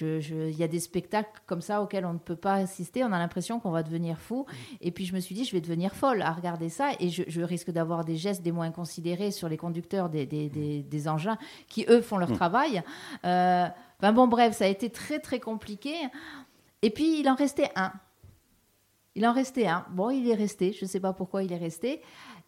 [0.00, 3.02] Il y a des spectacles comme ça auxquels on ne peut pas assister.
[3.02, 4.46] On a l'impression qu'on va devenir fou.
[4.80, 6.90] Et puis je me suis dit, je vais devenir folle à regarder ça.
[7.00, 10.48] Et je, je risque d'avoir des gestes des moins considérés sur les conducteurs des, des-
[10.48, 12.82] des- des engins qui, eux, font leur travail.
[13.24, 13.66] Euh,
[14.00, 15.94] ben bon, bref, ça a été très, très compliqué.
[16.82, 17.92] Et puis, il en restait un.
[19.16, 19.84] Il en restait un.
[19.90, 20.72] Bon, il est resté.
[20.72, 22.00] Je ne sais pas pourquoi il est resté.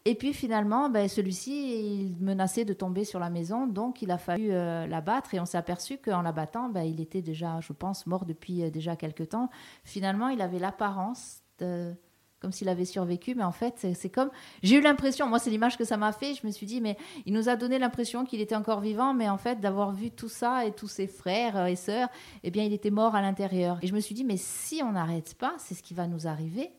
[0.05, 4.19] Et puis finalement, ben, celui-ci, il menaçait de tomber sur la maison, donc il a
[4.19, 8.07] fallu euh, l'abattre et on s'est aperçu qu'en l'abattant, ben, il était déjà, je pense,
[8.07, 9.49] mort depuis euh, déjà quelques temps.
[9.85, 11.95] Finalement, il avait l'apparence de
[12.41, 14.29] comme s'il avait survécu, mais en fait, c'est- comme...
[14.65, 16.97] J'ai eu l'impression, moi c'est l'image que ça m'a fait, je me suis dit, mais
[17.25, 20.29] il nous a donné l'impression qu'il était encore vivant, mais en fait, d'avoir vu tout
[20.29, 22.09] ça et tous ses frères euh, et sœurs,
[22.43, 23.79] eh bien, il était mort à l'intérieur.
[23.81, 26.27] Et je me suis dit, mais si on n'arrête pas, c'est ce qui va nous
[26.27, 26.73] arriver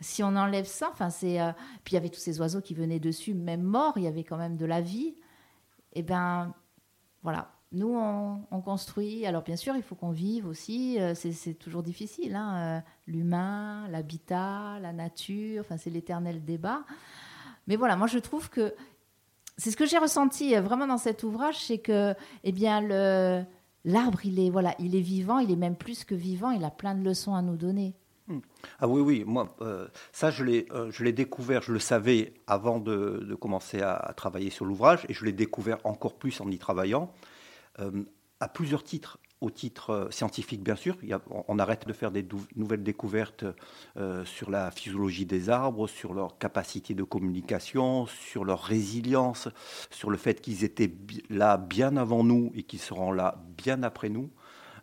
[0.00, 1.52] si on enlève ça, enfin c'est, euh,
[1.84, 4.24] puis il y avait tous ces oiseaux qui venaient dessus, même morts, il y avait
[4.24, 5.14] quand même de la vie.
[5.94, 6.54] Et ben
[7.22, 9.24] voilà, nous on, on construit.
[9.26, 11.00] Alors bien sûr, il faut qu'on vive aussi.
[11.00, 15.62] euh, c'est, toujours difficile, hein, euh, l'humain, l'habitat, la nature.
[15.62, 16.84] Enfin c'est l'éternel débat.
[17.66, 18.74] Mais voilà, moi je trouve que
[19.56, 23.42] c'est ce que j'ai ressenti vraiment dans cet ouvrage, c'est que eh bien le
[23.86, 26.50] l'arbre il est voilà, il est vivant, il est même plus que vivant.
[26.50, 27.94] Il a plein de leçons à nous donner.
[28.80, 32.34] Ah oui, oui, moi, euh, ça, je l'ai, euh, je l'ai découvert, je le savais
[32.46, 36.58] avant de, commencer à, travailler sur l'ouvrage, et je l'ai découvert encore plus en y
[36.58, 37.12] travaillant,
[37.78, 38.04] euh,
[38.40, 39.18] à plusieurs titres.
[39.42, 40.96] Au titre scientifique, bien sûr,
[41.30, 43.44] on, arrête de faire des nouvelles découvertes
[44.24, 49.48] sur la physiologie des arbres, sur leur capacité de communication, sur leur résilience,
[49.90, 50.90] sur le fait qu'ils étaient
[51.28, 54.30] là bien avant nous et qu'ils seront là bien après nous.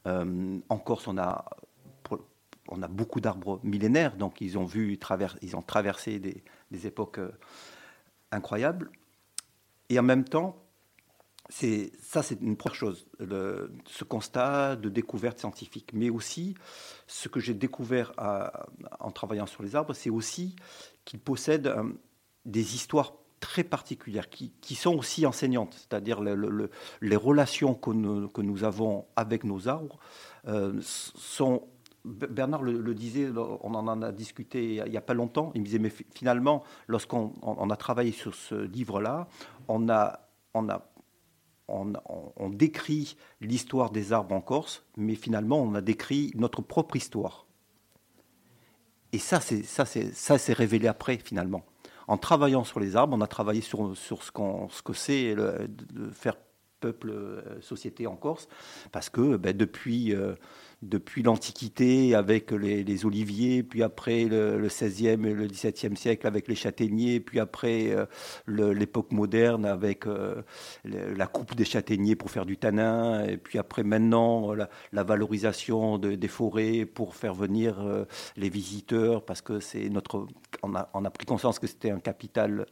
[0.05, 1.45] En Corse, on a
[2.73, 4.97] on a beaucoup d'arbres millénaires, donc ils ont vu
[5.41, 7.31] ils ont traversé des, époques euh,
[8.31, 8.89] incroyables.
[9.89, 10.59] Et en même temps,
[11.49, 15.91] c'est ça, c'est une première chose, ce constat de découverte scientifique.
[15.93, 16.55] Mais aussi,
[17.05, 18.65] ce que j'ai découvert à-
[18.99, 20.55] en travaillant sur les arbres, c'est aussi
[21.05, 21.83] qu'ils possèdent euh,
[22.45, 26.69] des histoires très particulières qui, sont aussi enseignantes, c'est-à-dire le- le- le-
[27.01, 29.99] les relations que nous, avons avec nos arbres
[30.47, 31.67] euh, sont
[32.05, 35.51] Bernard le, disait, on en a discuté il n'y a pas longtemps.
[35.55, 39.27] Il me disait, mais fi- finalement, lorsqu'on on- on a travaillé sur ce livre-là,
[39.67, 40.19] on a,
[40.53, 40.85] on, a,
[41.67, 41.93] on,
[42.49, 47.47] décrit l'histoire des arbres en Corse, mais finalement, on a décrit notre propre histoire.
[49.13, 51.63] Et ça, c'est ça, c'est ça, révélé après, finalement.
[52.07, 55.35] En travaillant sur les arbres, on a travaillé sur, sur ce, qu'on, ce que c'est
[55.35, 56.35] de faire
[56.83, 58.49] peuple, euh, société en Corse,
[58.91, 60.33] parce que ben, depuis, euh,
[60.81, 66.49] depuis l'Antiquité avec les, oliviers, puis après le, le 16e et le 17e siècle avec
[66.49, 68.05] les châtaigniers, puis après euh,
[68.73, 70.05] l'époque moderne avec
[70.83, 76.15] la coupe des châtaigniers pour faire du tanin, et puis après maintenant la, valorisation de-
[76.15, 80.27] des forêts pour faire venir les visiteurs, parce que c'est notre,
[80.63, 82.65] on a, on a pris conscience que c'était un capital.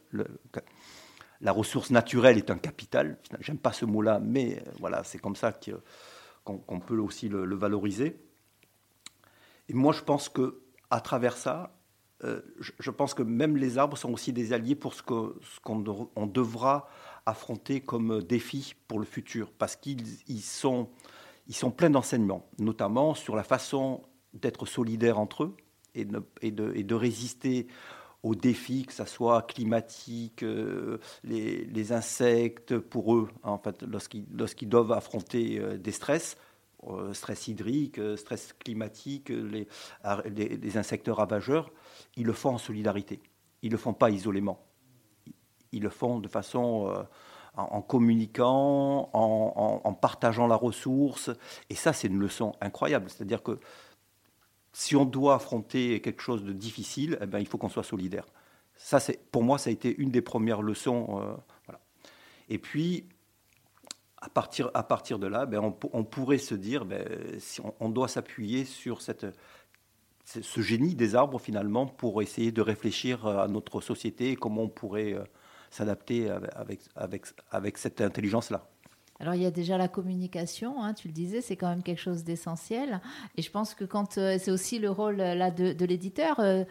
[1.42, 3.18] La ressource naturelle est un capital.
[3.40, 5.58] J'aime pas ce mot-là, mais euh, voilà, c'est comme ça
[6.44, 8.20] qu'on peut aussi le, valoriser.
[9.68, 11.76] Et moi, je pense que à travers ça,
[12.24, 15.92] euh, je, pense que même les arbres sont aussi des alliés pour ce qu'on de-
[16.16, 16.88] on devra
[17.26, 20.90] affronter comme défi pour le futur, parce qu'ils ils sont
[21.48, 25.58] ils sont pleins d'enseignements, notamment sur la façon d'être solidaires entre eux
[25.96, 26.08] et
[26.42, 27.68] et de résister
[28.24, 34.26] aux défis, que ce soit climatique, euh, les, insectes pour eux, hein, en fait, lorsqu'ils
[34.34, 36.38] lorsqu'ils doivent affronter euh, des stress,
[36.88, 39.68] euh, stress hydrique, stress climatique, les,
[40.04, 41.72] ar- les, les insectes ravageurs,
[42.16, 43.20] ils le font en solidarité.
[43.64, 44.60] Ils ne le font pas isolément.
[45.72, 47.06] Ils- le font de façon
[47.56, 51.30] en, communiquant, en, en- en partageant la ressource.
[51.70, 53.10] Et ça, c'est une leçon incroyable.
[53.10, 53.60] C'est-à-dire que
[54.74, 58.26] si on doit affronter quelque chose de difficile, eh ben, il faut qu'on soit solidaire.
[58.76, 61.22] Ça, c'est, pour moi, ça a été une des premières leçons.
[61.22, 61.74] euh.
[62.50, 63.06] Et puis,
[64.18, 67.06] à partir, à partir de là, ben, on, pou- on pourrait se dire, ben,
[67.40, 69.26] si on, doit s'appuyer sur cette,
[70.26, 74.70] ce génie des arbres, finalement, pour essayer de réfléchir à notre société et comment on
[74.70, 75.24] pourrait euh,
[75.70, 78.71] s'adapter avec, avec, avec cette intelligence-là.
[79.22, 82.02] Alors il y a déjà la communication, hein, tu le disais, c'est quand même quelque
[82.02, 83.02] chose d'essentiel.
[83.38, 86.66] Et je pense que quand euh, c'est aussi le rôle euh, là de, l'éditeur, euh,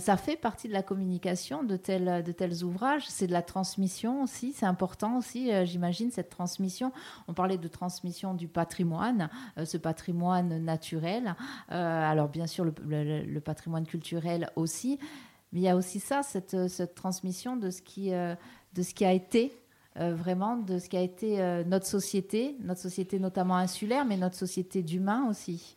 [0.00, 3.04] ça fait partie de la communication de tels, de tels ouvrages.
[3.06, 6.92] C'est de la transmission aussi, c'est important aussi, j'imagine, cette transmission.
[7.28, 9.28] On parlait de transmission du patrimoine,
[9.64, 11.34] ce patrimoine naturel.
[11.68, 15.00] Alors bien sûr le, patrimoine culturel aussi,
[15.52, 19.04] mais il y a aussi ça, cette, cette transmission de ce qui, de ce qui
[19.04, 19.52] a été
[19.98, 24.36] euh, vraiment de ce qu'a été euh, notre société, notre société notamment insulaire, mais notre
[24.36, 25.76] société d'humains aussi.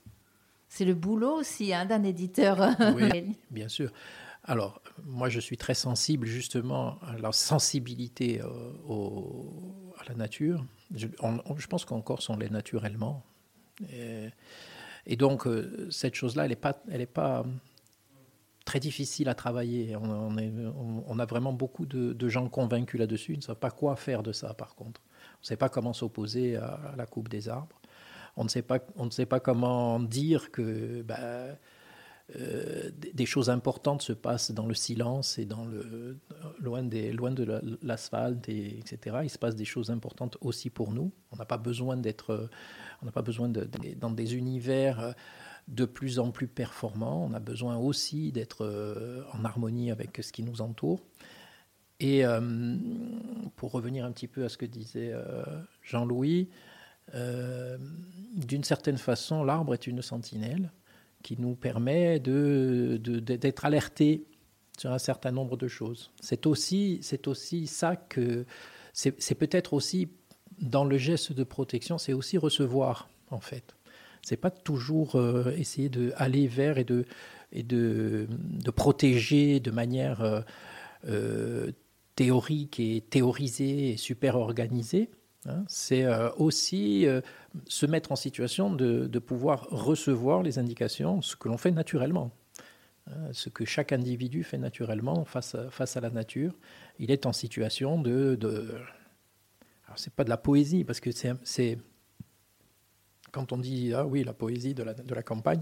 [0.69, 2.69] C'est le boulot aussi hein, d'un éditeur.
[2.95, 3.36] Oui.
[3.51, 3.91] Bien sûr.
[4.43, 8.47] Alors, moi, je suis très sensible justement à la sensibilité euh,
[8.88, 9.51] au-
[9.99, 10.63] à la nature.
[10.93, 13.23] Je, on- on- je pense qu'en Corse, on l'est naturellement.
[13.91, 14.28] Et,
[15.08, 15.47] et donc,
[15.89, 17.43] cette chose-là, elle n'est pas, elle est pas
[18.65, 19.95] très difficile à travailler.
[19.95, 23.34] On, a vraiment beaucoup de, gens convaincus là-dessus.
[23.34, 25.01] Ils ne savent pas quoi faire de ça, par contre.
[25.36, 27.80] On ne sait pas comment s'opposer à, à la coupe des arbres.
[28.36, 31.56] On ne sait pas, on ne sait pas comment dire que bah,
[32.35, 38.79] euh, des- choses importantes se passent dans le silence et loin, de la- l'asphalte, et,
[38.79, 39.17] etc.
[39.23, 41.11] Il se passe des choses importantes aussi pour nous.
[41.31, 42.49] On n'a pas besoin d'être euh,
[43.03, 45.11] on n'a pas besoin de, dans des univers euh,
[45.67, 47.23] de plus en plus performants.
[47.29, 51.01] On a besoin aussi d'être en harmonie avec ce qui nous entoure.
[51.99, 52.23] Et
[53.55, 55.11] pour revenir un petit peu à ce que disait
[55.81, 56.49] Jean-Louis,
[57.15, 60.71] d'une certaine façon, l'arbre est une sentinelle
[61.25, 64.25] qui nous permet de, d'être alertés
[64.77, 66.11] sur un certain nombre de choses.
[66.21, 68.45] C'est aussi, aussi ça que
[68.93, 70.07] c'est, peut-être aussi
[70.61, 73.75] dans le geste de protection, c'est aussi recevoir en fait.
[74.21, 77.05] C'est pas toujours euh, essayer de aller vers et de
[77.51, 80.41] et de, de protéger de manière euh,
[81.07, 81.71] euh,
[82.15, 85.09] théorique et théorisée et super organisée.
[85.45, 85.63] Hein.
[85.67, 87.21] C'est euh, aussi euh,
[87.67, 92.31] se mettre en situation de, pouvoir recevoir les indications, ce que l'on fait naturellement,
[93.08, 96.55] hein, ce que chaque individu fait naturellement face à, la nature.
[96.99, 98.36] Il est en situation de...
[98.36, 98.75] de
[99.86, 101.77] alors, c'est pas de la poésie, parce que c'est...
[103.31, 105.62] quand on dit, ah oui, la poésie de la campagne,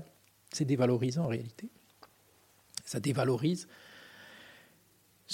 [0.51, 1.69] c'est dévalorisant en réalité.
[2.85, 3.67] Ça dévalorise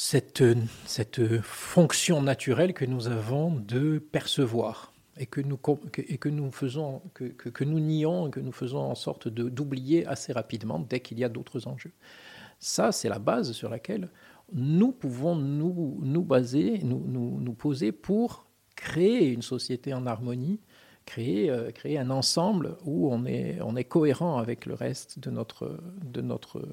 [0.01, 0.43] cette,
[0.85, 5.59] cette fonction naturelle que nous avons de percevoir et que nous,
[5.97, 10.31] et que nous faisons, que, que- nous nions que nous faisons en sorte d'oublier assez
[10.31, 11.91] rapidement dès qu'il y a d'autres enjeux.
[12.59, 14.09] Ça, c'est la base sur laquelle
[14.53, 18.47] nous pouvons nous, nous baser, nous, nous, nous poser pour
[18.77, 20.61] créer une société en harmonie,
[21.05, 25.29] créer, euh, créer un ensemble où on est, on est cohérent avec le reste de
[25.29, 26.65] notre, de notre,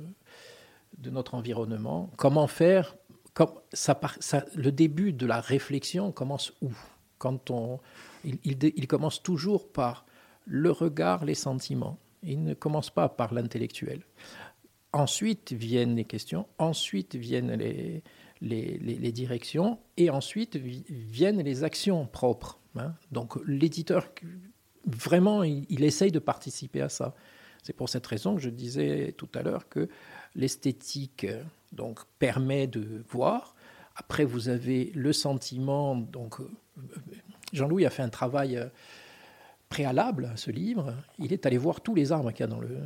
[0.99, 2.11] de notre environnement.
[2.17, 2.95] Comment faire
[3.39, 6.73] Le début de la réflexion commence où?
[7.19, 7.81] Quand on,
[8.25, 10.05] il, commence toujours par
[10.45, 11.99] le regard, les sentiments.
[12.23, 14.03] Il ne commence pas par l'intellectuel.
[14.93, 18.03] Ensuite viennent les questions, ensuite viennent les,
[18.41, 22.59] les, les- directions, et ensuite vi- viennent les actions propres.
[22.77, 22.95] hein.
[23.13, 24.09] Donc l'éditeur,
[24.87, 27.15] vraiment, il, essaye de participer à ça.
[27.63, 29.89] C'est pour cette raison que je disais tout à l'heure que
[30.35, 31.27] l'esthétique
[31.77, 33.55] donc permet de voir.
[33.97, 35.97] Après, vous avez le sentiment.
[35.97, 36.49] Donc, euh,
[37.53, 38.67] Jean-Louis a fait un travail euh,
[39.69, 40.95] préalable à ce livre.
[41.19, 42.79] Il est allé voir tous les arbres qu'il y a dans le,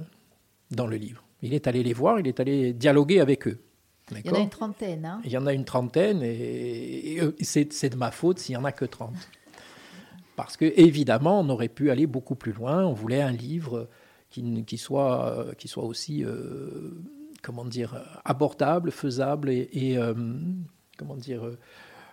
[0.71, 1.25] dans le livre.
[1.43, 3.61] Il est allé les voir, il est allé dialoguer avec eux.
[4.13, 5.07] Il y en a une trentaine.
[5.07, 5.21] Hein.
[5.25, 8.61] il y en a une trentaine et, et, euh, c'est de ma faute s'il n'y
[8.61, 9.15] en a que 30.
[10.35, 12.85] Parce que évidemment, on aurait pu aller beaucoup plus loin.
[12.85, 13.89] On voulait un livre
[14.31, 16.93] qui, soit, qui soit aussi, euh,
[17.43, 20.15] comment dire, abordable, faisable et, euh,
[20.97, 21.59] comment dire, euh,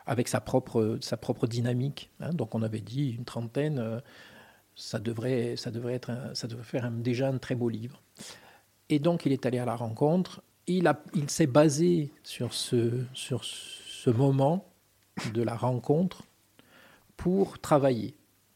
[0.05, 2.09] avec sa propre, sa propre dynamique.
[2.19, 2.31] hein.
[2.31, 3.99] Donc on avait dit une trentaine, euh,
[4.75, 8.01] ça devrait, ça devrait être, un- ça faire déjà un très beau livre.
[8.89, 10.41] Et donc il est allé à la rencontre.
[10.67, 14.65] Il, il s'est basé sur ce, sur ce moment
[15.33, 16.23] de la rencontre
[17.17, 18.15] pour travailler,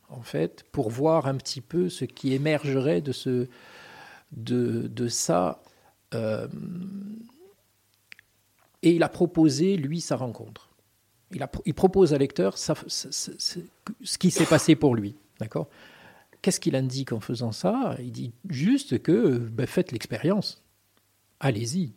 [0.10, 3.48] en fait, pour voir un petit peu ce qui émergerait de, ce,
[4.32, 5.62] de, de ça.
[6.14, 6.48] Euh,
[8.84, 10.70] et il a proposé, lui, sa rencontre.
[11.66, 15.16] Il, propose à lecteur ce qui s'est passé pour lui.
[15.40, 15.70] D'accord?
[16.42, 17.96] Qu'est-ce qu'il indique en faisant ça?
[18.00, 20.62] Il dit juste que ben, faites l'expérience.
[21.40, 21.94] Allez-y.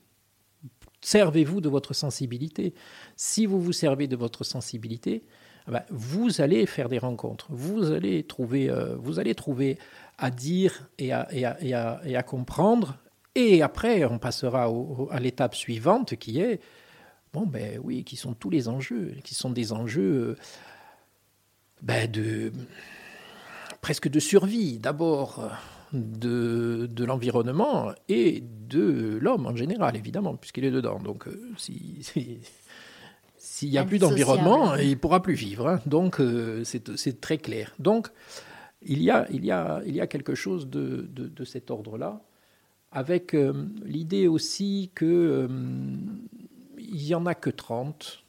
[1.00, 2.74] Servez-vous de votre sensibilité.
[3.16, 5.24] Si vous vous servez de votre sensibilité,
[5.66, 7.46] ben, vous allez faire des rencontres.
[7.50, 9.78] Vous allez trouver, euh, vous allez trouver
[10.18, 12.98] à dire et à comprendre.
[13.34, 16.60] Et après, on passera au- à l'étape suivante qui est,
[17.32, 20.36] bon, ben oui, qui sont tous les enjeux, qui sont des enjeux euh,
[21.82, 22.52] ben, de
[23.80, 25.50] presque de survie, d'abord
[25.92, 30.98] de, de l'environnement et de l'homme en général, évidemment, puisqu'il est dedans.
[31.00, 32.38] Donc, euh, si, si-
[33.36, 35.68] s'il n'y a plus d'environnement, il ne pourra plus vivre.
[35.68, 35.80] hein.
[35.86, 37.72] Donc, euh, c'est c'est très clair.
[37.78, 38.08] Donc,
[38.82, 41.70] il y a, il y a, il y a quelque chose de, de, de cet
[41.70, 42.22] ordre-là,
[42.94, 45.48] avec euh, l'idée aussi que euh,
[46.78, 48.22] n'y en a que 30,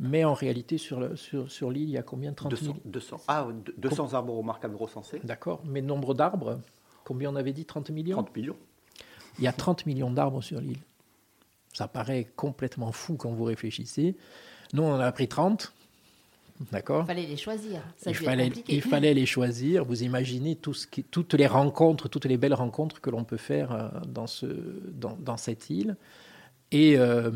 [0.00, 2.76] mais en réalité, sur, le- sur, sur l'île, il y a combien 30 200, 000
[2.84, 6.60] 200, ah, deux- 200 arbres remarquables recensés, D'accord, mais nombre d'arbres,
[7.04, 8.16] combien on avait dit 30 millions?
[8.16, 8.56] 30 millions.
[9.38, 10.78] Il y a 30 millions d'arbres sur l'île.
[11.72, 14.16] Ça paraît complètement fou quand vous réfléchissez.
[14.72, 15.72] Nous, on en a pris 30.
[16.70, 17.82] D'accord Il fallait les choisir.
[17.96, 18.74] Ça il fallait, compliqué.
[18.76, 19.84] il fallait les choisir.
[19.84, 23.36] Vous imaginez tout ce qui- toutes les rencontres, toutes les belles rencontres que l'on peut
[23.36, 24.46] faire euh, dans, ce,
[24.92, 25.96] dans, dans cette île.
[26.70, 27.30] Et, euh,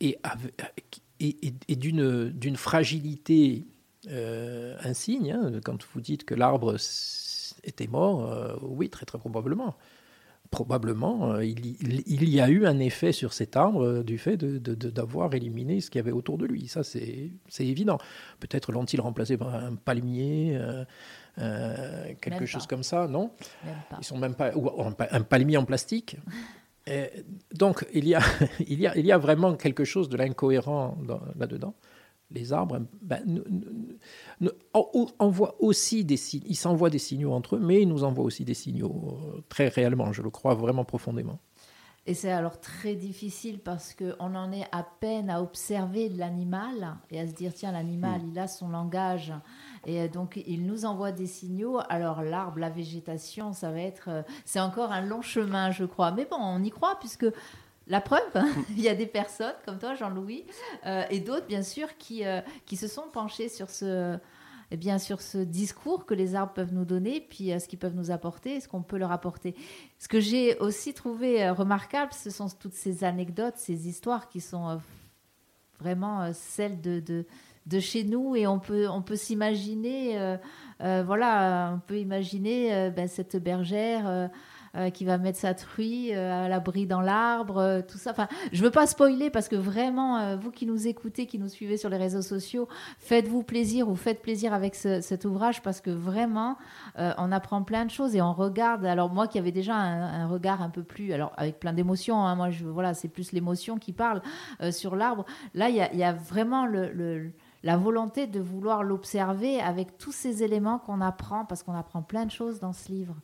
[0.00, 3.66] et, avec- et- et- et d'une fragilité
[4.08, 5.30] euh, insigne.
[5.32, 5.52] hein.
[5.64, 6.76] Quand vous dites que l'arbre
[7.62, 9.76] était mort, euh, oui, très très probablement.
[10.52, 14.02] Probablement, euh, il, y- il- il y a eu un effet sur cet arbre euh,
[14.04, 16.68] du fait d'avoir éliminé ce qu'il y avait autour de lui.
[16.68, 17.96] Ça, c'est évident.
[18.38, 20.84] Peut-être l'ont-ils remplacé par un palmier, euh,
[21.38, 22.68] euh, quelque Même chose pas.
[22.68, 23.30] comme ça, non
[23.64, 23.96] Même pas.
[24.00, 26.16] Ils sont même pas ou un pa- un palmier en plastique.
[26.86, 27.10] Et
[27.54, 28.20] donc il y a
[28.68, 31.74] il y a il y a vraiment quelque chose de l'incohérent dans- là-dedans.
[32.34, 33.44] Les arbres ben, nous-
[34.40, 34.50] nous-
[35.60, 36.42] aussi des signes.
[36.46, 39.68] Ils s'envoient des signaux entre eux, mais ils nous envoient aussi des signaux euh, très
[39.68, 40.12] réellement.
[40.12, 41.38] Je le crois vraiment profondément.
[42.04, 47.20] Et c'est alors très difficile parce qu'on en est à peine à observer l'animal et
[47.20, 49.32] à se dire tiens, l'animal, il a son langage.
[49.86, 51.78] Et euh, donc, il nous envoie des signaux.
[51.88, 54.08] Alors, l'arbre, la végétation, ça va être.
[54.08, 56.10] euh, C'est encore un long chemin, je crois.
[56.10, 57.26] Mais bon, on y croit puisque.
[57.92, 58.22] La preuve,
[58.70, 60.46] il y a des personnes comme toi, Jean-Louis,
[60.86, 64.16] euh, et d'autres, bien sûr, qui, euh, qui se sont penchés sur ce,
[64.70, 67.78] eh bien, sur ce discours que les arbres peuvent nous donner, puis euh, ce qu'ils
[67.78, 69.54] peuvent nous apporter, ce qu'on peut leur apporter.
[69.98, 74.40] Ce que j'ai aussi trouvé euh, remarquable, ce sont toutes ces anecdotes, ces histoires qui
[74.40, 74.80] sont
[75.78, 77.26] vraiment celles de, de,
[77.66, 80.38] de chez nous et on peut, on peut s'imaginer,
[80.78, 84.30] voilà, on peut imaginer ben, cette bergère.
[84.74, 88.12] Euh, qui va mettre sa truie euh, à l'abri dans l'arbre, euh, tout ça.
[88.12, 91.76] Enfin, je veux pas spoiler parce que vraiment, vous qui nous écoutez, qui nous suivez
[91.76, 92.68] sur les réseaux sociaux,
[92.98, 96.56] faites-vous plaisir ou faites plaisir avec ce- cet ouvrage parce que vraiment,
[96.96, 98.86] on apprend plein de choses et on regarde.
[98.86, 102.34] Alors moi qui avais déjà un, regard un peu plus, alors avec plein d'émotions, hein,
[102.34, 104.22] moi je voilà, c'est plus l'émotion qui parle
[104.70, 105.26] sur l'arbre.
[105.54, 106.66] Là, il y a, vraiment
[107.62, 112.24] la volonté de vouloir l'observer avec tous ces éléments qu'on apprend, parce qu'on apprend plein
[112.24, 113.16] de choses dans ce livre.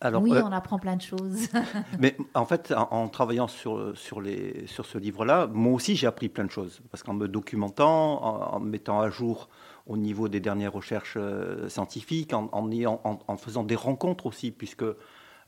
[0.00, 1.48] Alors, oui, euh, on apprend plein de choses.
[1.98, 6.06] Mais en fait, en, en travaillant sur, sur, les, sur ce livre-là, moi aussi j'ai
[6.06, 6.80] appris plein de choses.
[6.90, 9.48] Parce qu'en me documentant, en, en me mettant à jour
[9.86, 14.84] au niveau des dernières recherches euh, scientifiques, en, faisant des rencontres aussi, puisque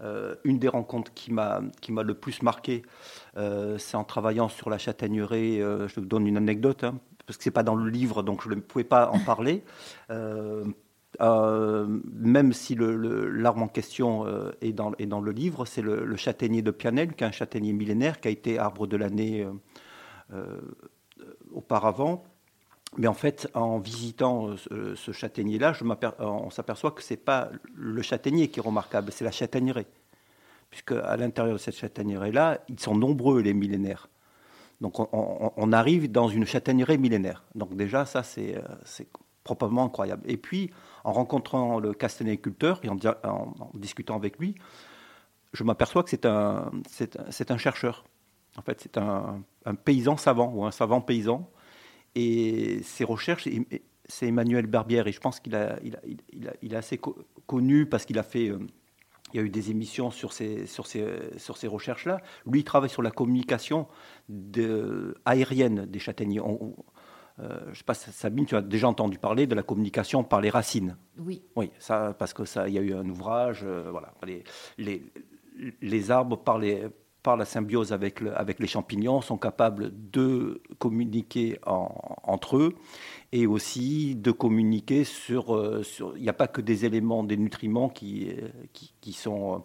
[0.00, 2.82] euh, une des rencontres qui m'a le plus marqué,
[3.36, 5.58] c'est en travaillant sur la châtaigneraie.
[5.58, 8.48] je vous donne une anecdote, hein, parce que c'est pas dans le livre, donc je
[8.48, 9.62] ne pouvais pas en parler.
[11.20, 16.70] Euh, même si l'arbre en question euh, est, dans, le livre, c'est le, châtaignier de
[16.70, 19.46] Pianel, qui est un châtaignier millénaire, qui a été arbre de l'année
[20.32, 20.60] euh,
[21.52, 22.24] auparavant.
[22.96, 25.72] Mais en fait, en visitant ce, ce châtaignier-là,
[26.20, 29.86] on s'aperçoit que c'est pas le châtaignier qui est remarquable, c'est la châtaigneraie.
[30.70, 34.08] Puisque à l'intérieur de cette châtaigneraie-là, ils sont nombreux, les millénaires.
[34.80, 37.42] Donc on, arrive dans une châtaigneraie millénaire.
[37.54, 38.62] Donc déjà, ça, c'est
[39.42, 40.22] proprement incroyable.
[40.26, 40.70] Et puis,
[41.08, 44.54] en rencontrant le castanéiculteur et en, discutant avec lui,
[45.54, 46.70] je m'aperçois que c'est un,
[47.56, 48.04] chercheur.
[48.58, 49.42] En fait, c'est un,
[49.86, 51.48] paysan savant ou un savant paysan.
[52.14, 53.48] Et ses recherches,
[54.04, 55.06] c'est Emmanuel Barbière.
[55.06, 55.78] Et je pense qu'il a,
[56.72, 58.48] assez co- connu parce qu'il a fait.
[58.50, 58.58] euh,
[59.32, 60.66] il y a eu des émissions sur ces,
[61.68, 62.20] recherches-là.
[62.46, 63.86] Lui, il travaille sur la communication
[65.24, 66.40] aérienne des châtaigniers.
[67.40, 70.40] Euh, je ne sais pas, Sabine, tu as déjà entendu parler de la communication par
[70.40, 70.96] les racines.
[71.18, 71.42] Oui.
[71.56, 74.44] Oui, ça, parce que ça, il y a eu un ouvrage, euh, voilà, les,
[74.76, 75.02] les,
[75.80, 76.88] les arbres par, les,
[77.22, 82.74] par la symbiose avec, le- avec les champignons sont capables de communiquer en- entre eux
[83.32, 86.16] et aussi de communiquer sur, euh, sur.
[86.16, 88.32] Il n'y a pas que des éléments, des nutriments qui,
[88.72, 89.64] qui, qui sont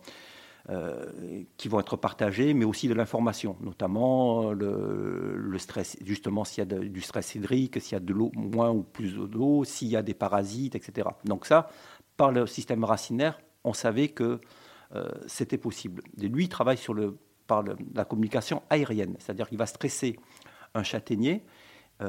[0.70, 6.60] euh, qui vont être partagés, mais aussi de l'information, notamment euh, le, stress, justement s'il
[6.60, 9.90] y a du stress hydrique, s'il y a de l'eau, moins ou plus d'eau, s'il
[9.90, 11.10] y a des parasites, etc.
[11.26, 11.68] Donc ça,
[12.16, 14.40] par le système racinaire, on savait que
[14.96, 16.02] euh, c'était possible.
[16.22, 20.18] Et lui, il travaille sur le, par la communication aérienne, c'est-à-dire qu'il va stresser
[20.76, 21.44] un châtaignier,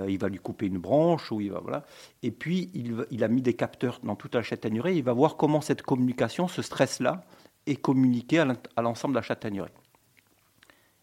[0.09, 1.85] il va lui couper une branche, ou il va, voilà,
[2.23, 5.61] et puis il a mis des capteurs dans toute la châtaigneraie, il va voir comment
[5.61, 7.25] cette communication, ce stress-là,
[7.67, 9.73] est communiqué à l'ensemble de la châtaigneraie.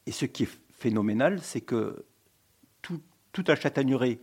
[0.05, 2.05] Et ce qui est phénoménal, c'est que
[2.81, 3.01] tout-
[3.31, 4.19] toute la châtaigneraie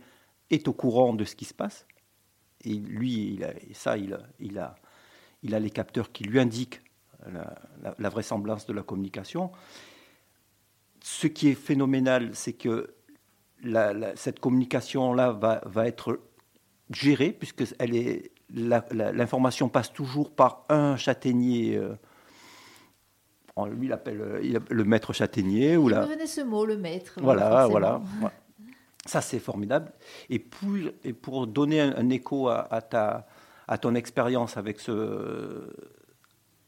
[0.49, 1.85] est au courant de ce qui se passe.
[2.63, 4.13] Et lui, il a, ça, il
[4.59, 4.75] a,
[5.41, 6.81] les capteurs qui lui indiquent
[7.25, 9.51] la, la- la vraisemblance de la communication.
[11.01, 12.93] Ce qui est phénoménal, c'est que
[14.15, 16.19] cette communication-là va, être
[16.91, 17.63] gérée, puisque
[18.49, 21.75] l'information passe toujours par un châtaignier.
[21.77, 21.95] euh,
[23.61, 25.77] on- lui, il appelle euh, le maître châtaignier.
[25.77, 27.13] Ou la, venait ce mot, le maître.
[27.21, 28.01] voilà, voilà.
[28.21, 28.29] Ouais.
[29.05, 29.91] Ça, c'est formidable.
[30.29, 33.27] Et pour, et pour donner un, un écho à, à ta,
[33.67, 35.73] à ton expérience avec ce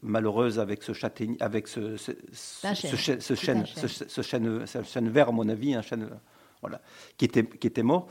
[0.02, 2.10] malheureuse avec ce châtaignier, avec ce, ce,
[2.74, 2.90] chêne.
[3.20, 3.64] ce chêne,
[4.66, 6.08] ce, chêne- vert, à mon avis, un chêne,
[6.60, 6.80] voilà,
[7.16, 8.08] qui était, qui était mort.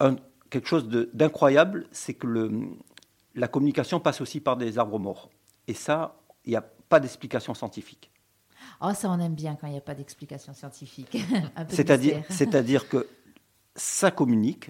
[0.00, 0.16] Un-
[0.50, 2.50] quelque chose d'incroyable, c'est que le,
[3.36, 5.30] la communication passe aussi par des arbres morts.
[5.68, 8.10] Et ça, il n'y a pas d'explication scientifique.
[8.82, 11.16] Oh, ça, on aime bien quand il n'y a pas d'explication scientifique.
[11.68, 13.00] C'est-à-dire, c'est-à-dire que
[13.76, 14.66] ça communique,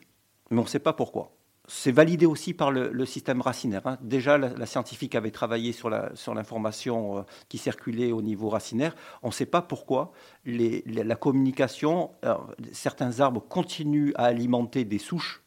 [0.51, 1.33] mais on ne sait pas pourquoi.
[1.67, 3.85] C'est validé aussi par le, le système racinaire.
[3.87, 3.97] hein.
[4.03, 8.49] Déjà, la, la scientifique avait travaillé sur, la, sur l'information euh, qui circulait au niveau
[8.49, 8.95] racinaire.
[9.23, 10.13] On ne sait pas pourquoi
[10.45, 12.35] les- les- la communication, euh,
[12.73, 15.43] certains arbres continuent à alimenter des souches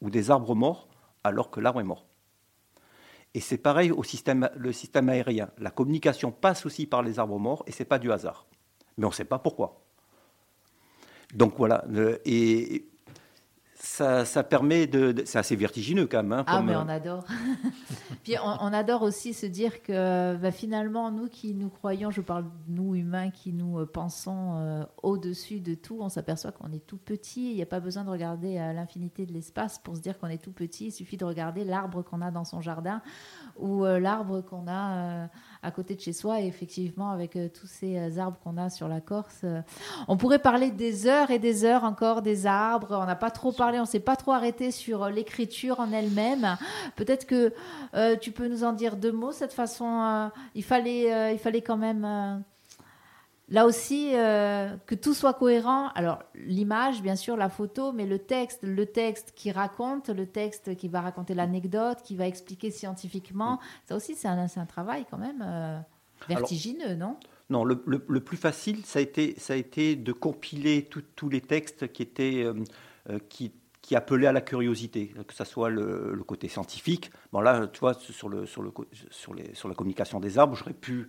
[0.00, 0.88] ou des arbres morts
[1.24, 2.04] alors que l'arbre est mort.
[3.34, 5.50] Et c'est pareil au système, le système aérien.
[5.58, 8.46] La communication passe aussi par les arbres morts et c'est pas du hasard.
[8.96, 9.84] Mais on ne sait pas pourquoi.
[11.34, 11.84] Donc voilà,
[12.24, 12.89] et
[13.82, 16.32] ça, ça permet de, de- c'est assez vertigineux quand même.
[16.32, 17.24] hein, Ah, comme, mais euh, on adore.
[18.24, 22.20] Puis on, on adore aussi se dire que bah, finalement, nous qui nous croyons, je
[22.20, 26.70] parle de nous humains qui nous euh, pensons euh, au-dessus de tout, on s'aperçoit qu'on
[26.72, 27.50] est tout petit.
[27.52, 30.28] Il n'y a pas besoin de regarder à l'infinité de l'espace pour se dire qu'on
[30.28, 30.88] est tout petit.
[30.88, 33.00] Il suffit de regarder l'arbre qu'on a dans son jardin
[33.56, 35.26] ou euh, l'arbre qu'on a euh,
[35.62, 36.40] à côté de chez soi.
[36.40, 39.60] Et effectivement, avec euh, tous ces euh, arbres qu'on a sur la Corse, euh,
[40.08, 42.98] on pourrait parler des heures et des heures encore des arbres.
[43.00, 46.56] On n'a pas trop parlé, on s'est pas trop arrêté sur l'écriture en elle-même.
[46.96, 47.52] Peut-être que
[48.16, 49.32] tu peux nous en dire deux mots.
[49.32, 52.42] Cette façon, il fallait, il fallait quand même.
[53.50, 55.88] Là aussi, euh, que tout soit cohérent.
[55.96, 60.76] Alors, l'image, bien sûr, la photo, mais le texte, le texte qui raconte, le texte
[60.76, 65.42] qui va raconter l'anecdote, qui va expliquer scientifiquement, ça aussi, c'est un, travail quand même
[65.44, 65.80] euh,
[66.28, 67.16] vertigineux, non?
[67.48, 71.28] Non, le, le- le plus facile, ça a été, ça a été de compiler tous
[71.28, 76.12] les textes qui étaient, euh, qui, qui appelait à la curiosité, que ce soit le,
[76.14, 77.10] le côté scientifique.
[77.32, 80.38] Bon là, tu vois, sur, le, sur, le, co- sur, les, sur la communication des
[80.38, 81.08] arbres, j'aurais pu...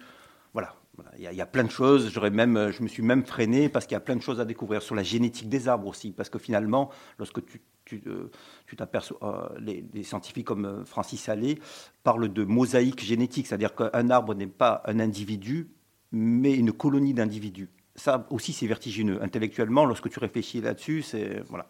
[0.54, 0.74] Voilà,
[1.18, 2.10] il y, a- plein de choses.
[2.12, 4.46] J'aurais même, je me suis même freiné parce qu'il y a plein de choses à
[4.46, 6.12] découvrir sur la génétique des arbres aussi.
[6.12, 8.30] Parce que finalement, lorsque tu, tu, euh,
[8.78, 11.58] t'aperçois, euh, les, scientifiques comme euh, Francis Allais
[12.04, 15.70] parlent de mosaïque génétique, c'est-à-dire qu'un arbre n'est pas un individu,
[16.12, 17.70] mais une colonie d'individus.
[17.96, 19.22] Ça aussi, c'est vertigineux.
[19.22, 21.68] Intellectuellement, lorsque tu réfléchis là-dessus, c'est voilà.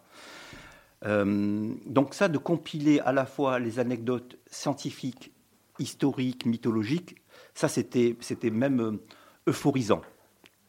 [1.04, 5.32] Euh, donc ça, de compiler à la fois les anecdotes scientifiques,
[5.78, 7.21] historiques, mythologiques,
[7.54, 8.16] ça c'était
[8.50, 8.92] même euh,
[9.46, 10.02] euphorisant.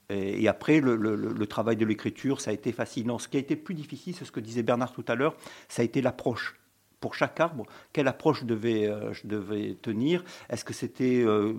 [0.09, 3.17] Et, après, le, travail de l'écriture, ça a été fascinant.
[3.17, 5.35] Ce qui a été plus difficile, c'est ce que disait Bernard tout à l'heure,
[5.69, 6.59] ça a été l'approche.
[6.99, 10.23] Pour chaque arbre, quelle approche je devais, euh, je tenir?
[10.49, 11.53] Est-ce que c'était euh,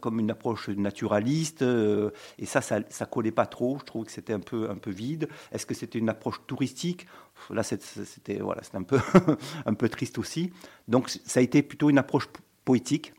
[0.00, 1.62] comme une approche naturaliste
[2.38, 3.78] Et ça, ça, ça collait pas trop.
[3.78, 5.28] Je trouve que c'était un peu, un peu vide.
[5.52, 7.06] Est-ce que c'était une approche touristique?
[7.50, 8.98] Là, c'était voilà, un peu,
[9.66, 10.52] un peu triste aussi.
[10.88, 13.12] Donc, ça a été plutôt une approche po- poétique,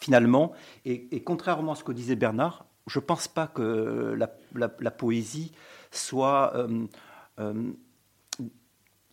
[0.00, 0.52] finalement.
[0.84, 4.18] Et, contrairement à ce que disait Bernard, je ne pense pas que
[4.54, 5.52] la, poésie
[5.90, 6.86] soit euh,
[7.38, 7.72] euh,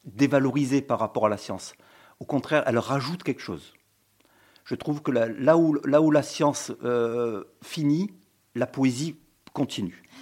[0.06, 1.74] dévalorisée par rapport à la science.
[2.20, 3.74] Au contraire, elle rajoute quelque chose.
[4.64, 8.12] Je trouve que là, où, là où la science euh, finit,
[8.56, 9.16] la poésie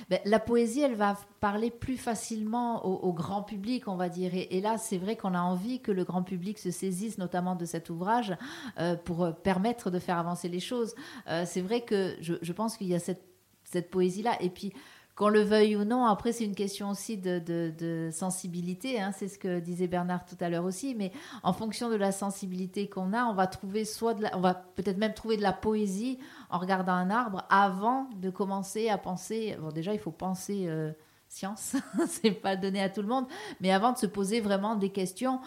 [0.09, 4.31] Ben, la poésie, elle va parler plus facilement au, grand public, on va dire.
[4.33, 7.65] Et, là, c'est vrai qu'on a envie que le grand public se saisisse notamment de
[7.65, 8.35] cet ouvrage
[8.79, 10.95] euh, pour euh, permettre de faire avancer les choses.
[11.27, 13.23] Euh, c'est vrai que je, je pense qu'il y a cette,
[13.63, 14.37] cette poésie-là.
[14.41, 14.73] Et puis,
[15.15, 18.99] qu'on le veuille ou non, après, c'est une question aussi de, sensibilité.
[18.99, 19.11] hein.
[19.17, 20.93] c'est ce que disait Bernard tout à l'heure aussi.
[20.93, 21.11] Mais
[21.43, 24.53] en fonction de la sensibilité qu'on a, on va trouver soit de la- on va
[24.53, 29.57] peut-être même trouver de la poésie en regardant un arbre avant de commencer à penser.
[29.61, 30.91] Bon, déjà, il faut penser euh,
[31.29, 31.75] science,
[32.07, 33.25] c'est pas donné à tout le monde,
[33.61, 35.39] mais avant de se poser vraiment des questions.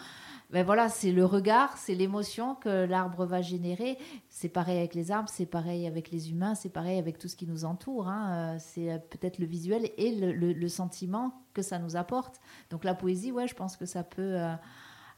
[0.51, 3.99] Ben voilà, c'est le regard, c'est l'émotion que l'arbre va générer.
[4.29, 7.35] C'est pareil avec les arbres, c'est pareil avec les humains, c'est pareil avec tout ce
[7.35, 8.07] qui nous entoure.
[8.07, 8.55] hein.
[8.55, 12.39] Euh, C'est euh, peut-être le visuel et le, le- le sentiment que ça nous apporte.
[12.71, 14.53] Donc la poésie, ouais, je pense que ça peut euh,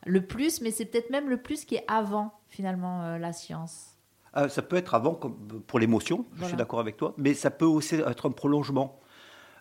[0.05, 3.97] le plus, mais c'est peut-être même le plus qui est avant finalement euh, la science.
[4.35, 7.65] Euh, ça peut être avant pour l'émotion, je suis d'accord avec toi, mais ça peut
[7.65, 8.99] aussi être un prolongement.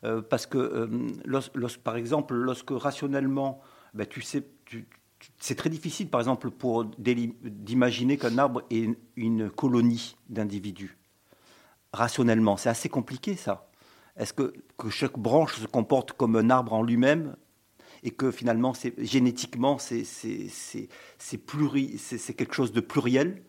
[0.02, 1.38] Euh, parce que, euh,
[1.84, 3.60] par exemple, lorsque rationnellement,
[3.94, 4.88] ben, tu sais, tu-
[5.38, 10.96] c'est très difficile, par exemple, pour d'imaginer qu'un arbre est une, colonie d'individus.
[11.92, 13.68] Rationnellement, c'est assez compliqué ça.
[14.16, 17.36] Est-ce que, que chaque branche se comporte comme un arbre en lui-même
[18.02, 20.04] et que finalement, génétiquement, c'est,
[22.36, 23.42] quelque chose de pluriel?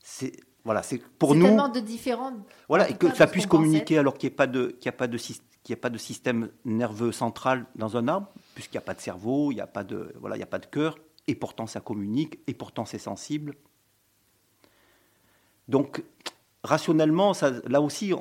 [0.00, 0.32] C'est,
[0.64, 2.32] voilà, c'est, Pour nous, tellement de différents.
[2.68, 5.06] voilà, et que ça puisse communiquer alors qu'il n'y a, pas de- qu'il a, pas
[5.06, 8.94] de qu'il a pas de système nerveux central dans un arbre, puisqu'il n'y a pas
[8.94, 10.96] de cerveau, il n'y a pas de, voilà, il n'y a pas de cœur,
[11.26, 13.54] et pourtant ça communique, et pourtant c'est sensible.
[15.68, 16.04] Donc,
[16.62, 17.32] rationnellement,
[17.66, 18.12] là aussi,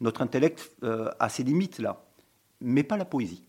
[0.00, 2.04] notre intellect euh, a ses limites là,
[2.60, 3.44] mais pas la poésie.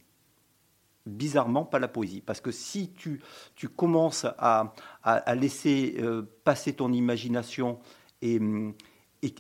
[1.06, 2.22] Bizarrement, pas la poésie.
[2.22, 3.22] Parce que si tu,
[3.56, 7.80] tu commences à, à- laisser euh, passer ton imagination
[8.22, 8.40] et,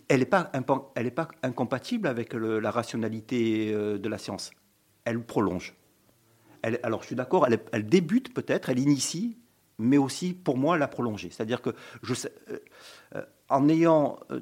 [0.07, 4.51] elle n'est pas, pas incompatible avec la rationalité euh, de la science.
[5.05, 5.76] Elle prolonge.
[6.84, 9.38] Alors je suis d'accord, elle, débute peut-être, elle initie,
[9.78, 11.30] mais aussi pour moi elle a prolongé.
[11.32, 11.72] C'est-à-dire que
[12.03, 12.60] je euh,
[13.16, 14.41] euh, en ayant euh,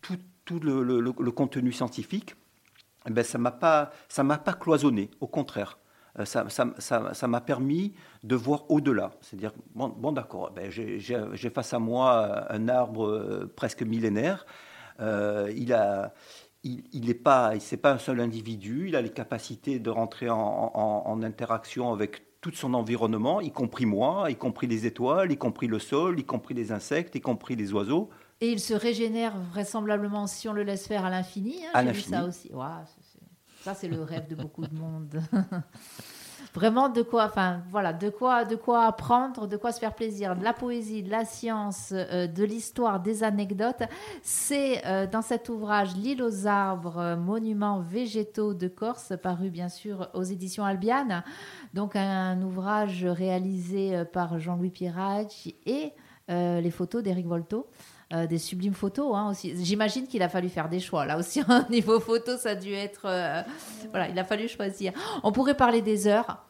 [0.00, 0.18] tout,
[0.60, 2.34] le, contenu scientifique,
[3.06, 5.10] eh ben, ça m'a pas, ça m'a pas cloisonné.
[5.20, 5.78] Au contraire,
[6.24, 9.12] ça, m'a permis de voir au-delà.
[9.22, 14.44] C'est-à-dire, bon, d'accord, ben, j'ai, face à moi un arbre presque millénaire.
[15.00, 16.12] Il a,
[16.64, 18.88] il, n'est pas, c'est pas un seul individu.
[18.88, 23.50] Il a les capacités de rentrer en, en- en interaction avec tout son environnement, y
[23.52, 27.20] compris moi, y compris les étoiles, y compris le sol, y compris les insectes, y
[27.20, 28.10] compris les oiseaux.
[28.40, 31.64] Et il se régénère vraisemblablement si on le laisse faire à l'infini.
[31.66, 32.10] hein, À l'infini.
[32.16, 32.50] ça aussi.
[33.62, 35.22] Ça, c'est le rêve de beaucoup de monde.
[36.54, 40.36] Vraiment de quoi, enfin voilà, de quoi, de quoi apprendre, de quoi se faire plaisir,
[40.36, 43.82] de la poésie, de la science, euh, de l'histoire, des anecdotes.
[44.22, 49.70] C'est euh, dans cet ouvrage L'île aux arbres, euh, monuments végétaux de Corse, paru bien
[49.70, 51.24] sûr aux éditions Albiane.
[51.72, 55.92] Donc un ouvrage réalisé par Jean-Louis Pirage et
[56.28, 57.66] les photos d'Éric Volto.
[58.12, 59.54] Euh, des sublimes photos hein, aussi.
[59.64, 61.06] J'imagine qu'il a fallu faire des choix.
[61.06, 63.06] Là aussi, au niveau photo, ça a dû être.
[63.06, 63.42] euh,
[63.90, 64.92] voilà, il a fallu choisir.
[65.22, 66.44] On pourrait parler des heures.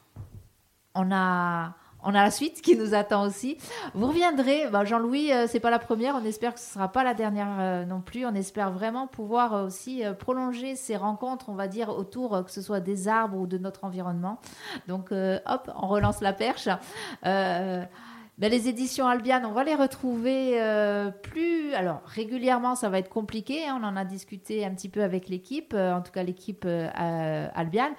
[0.96, 3.58] On a, on a la suite qui nous attend aussi.
[3.94, 7.04] Vous reviendrez, bah, Jean-Louis, euh, c'est pas la première, on espère que ce sera pas
[7.04, 8.26] la dernière euh, non plus.
[8.26, 12.80] On espère vraiment pouvoir aussi prolonger ces rencontres, on va dire, autour, que ce soit
[12.80, 14.40] des arbres ou de notre environnement.
[14.88, 16.68] Donc, hop, on relance la perche.
[18.42, 21.72] Ben, les éditions Albiane, on va les retrouver euh, plus.
[21.74, 23.68] Alors, régulièrement, ça va être compliqué.
[23.68, 26.64] hein, on en a discuté un petit peu avec l'équipe, euh, en tout cas l'équipe
[26.66, 27.92] euh, euh, Albiane,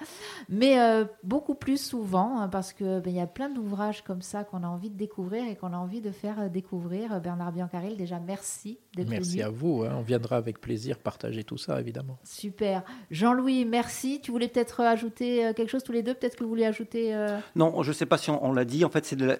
[0.50, 4.20] mais euh, beaucoup plus souvent, hein, parce que ben, il y a plein d'ouvrages comme
[4.20, 7.22] ça qu'on a envie de découvrir et qu'on a envie de faire découvrir.
[7.22, 9.42] Bernard Biancaril, déjà, merci d'être Merci venu.
[9.44, 9.84] à vous.
[9.84, 9.94] hein.
[9.96, 12.18] On viendra avec plaisir partager tout ça, évidemment.
[12.22, 12.82] Super.
[13.10, 14.20] Jean-Louis, merci.
[14.22, 16.12] Tu voulais peut-être ajouter quelque chose tous les deux?
[16.12, 17.14] Peut-être que vous voulez ajouter.
[17.14, 18.84] euh, Non, je ne sais pas si on, on l'a dit.
[18.84, 19.38] En fait, c'est de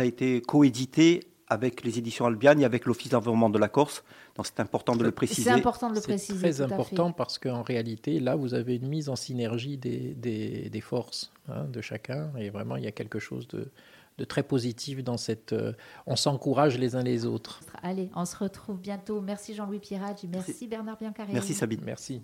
[0.00, 4.04] a été coédité avec les éditions Albiane et avec l'Office d'environnement de la Corse.
[4.36, 5.42] Donc c'est important de le préciser.
[5.42, 6.38] C'est important de le C'est préciser.
[6.40, 6.72] très tout à fait.
[6.74, 11.30] important parce qu'en réalité, là, vous avez une mise en synergie des, des- des forces
[11.48, 12.30] hein, de chacun.
[12.38, 13.70] Et vraiment, il y a quelque chose de,
[14.16, 15.52] de très positif dans cette...
[15.52, 15.72] euh,
[16.06, 17.60] on s'encourage les uns les autres.
[17.82, 19.20] Allez, on se retrouve bientôt.
[19.20, 20.20] Merci Jean-Louis Pierrage.
[20.30, 21.34] Merci, Bernard Biancarelli.
[21.34, 21.80] Merci Sabine.
[21.84, 22.22] Merci.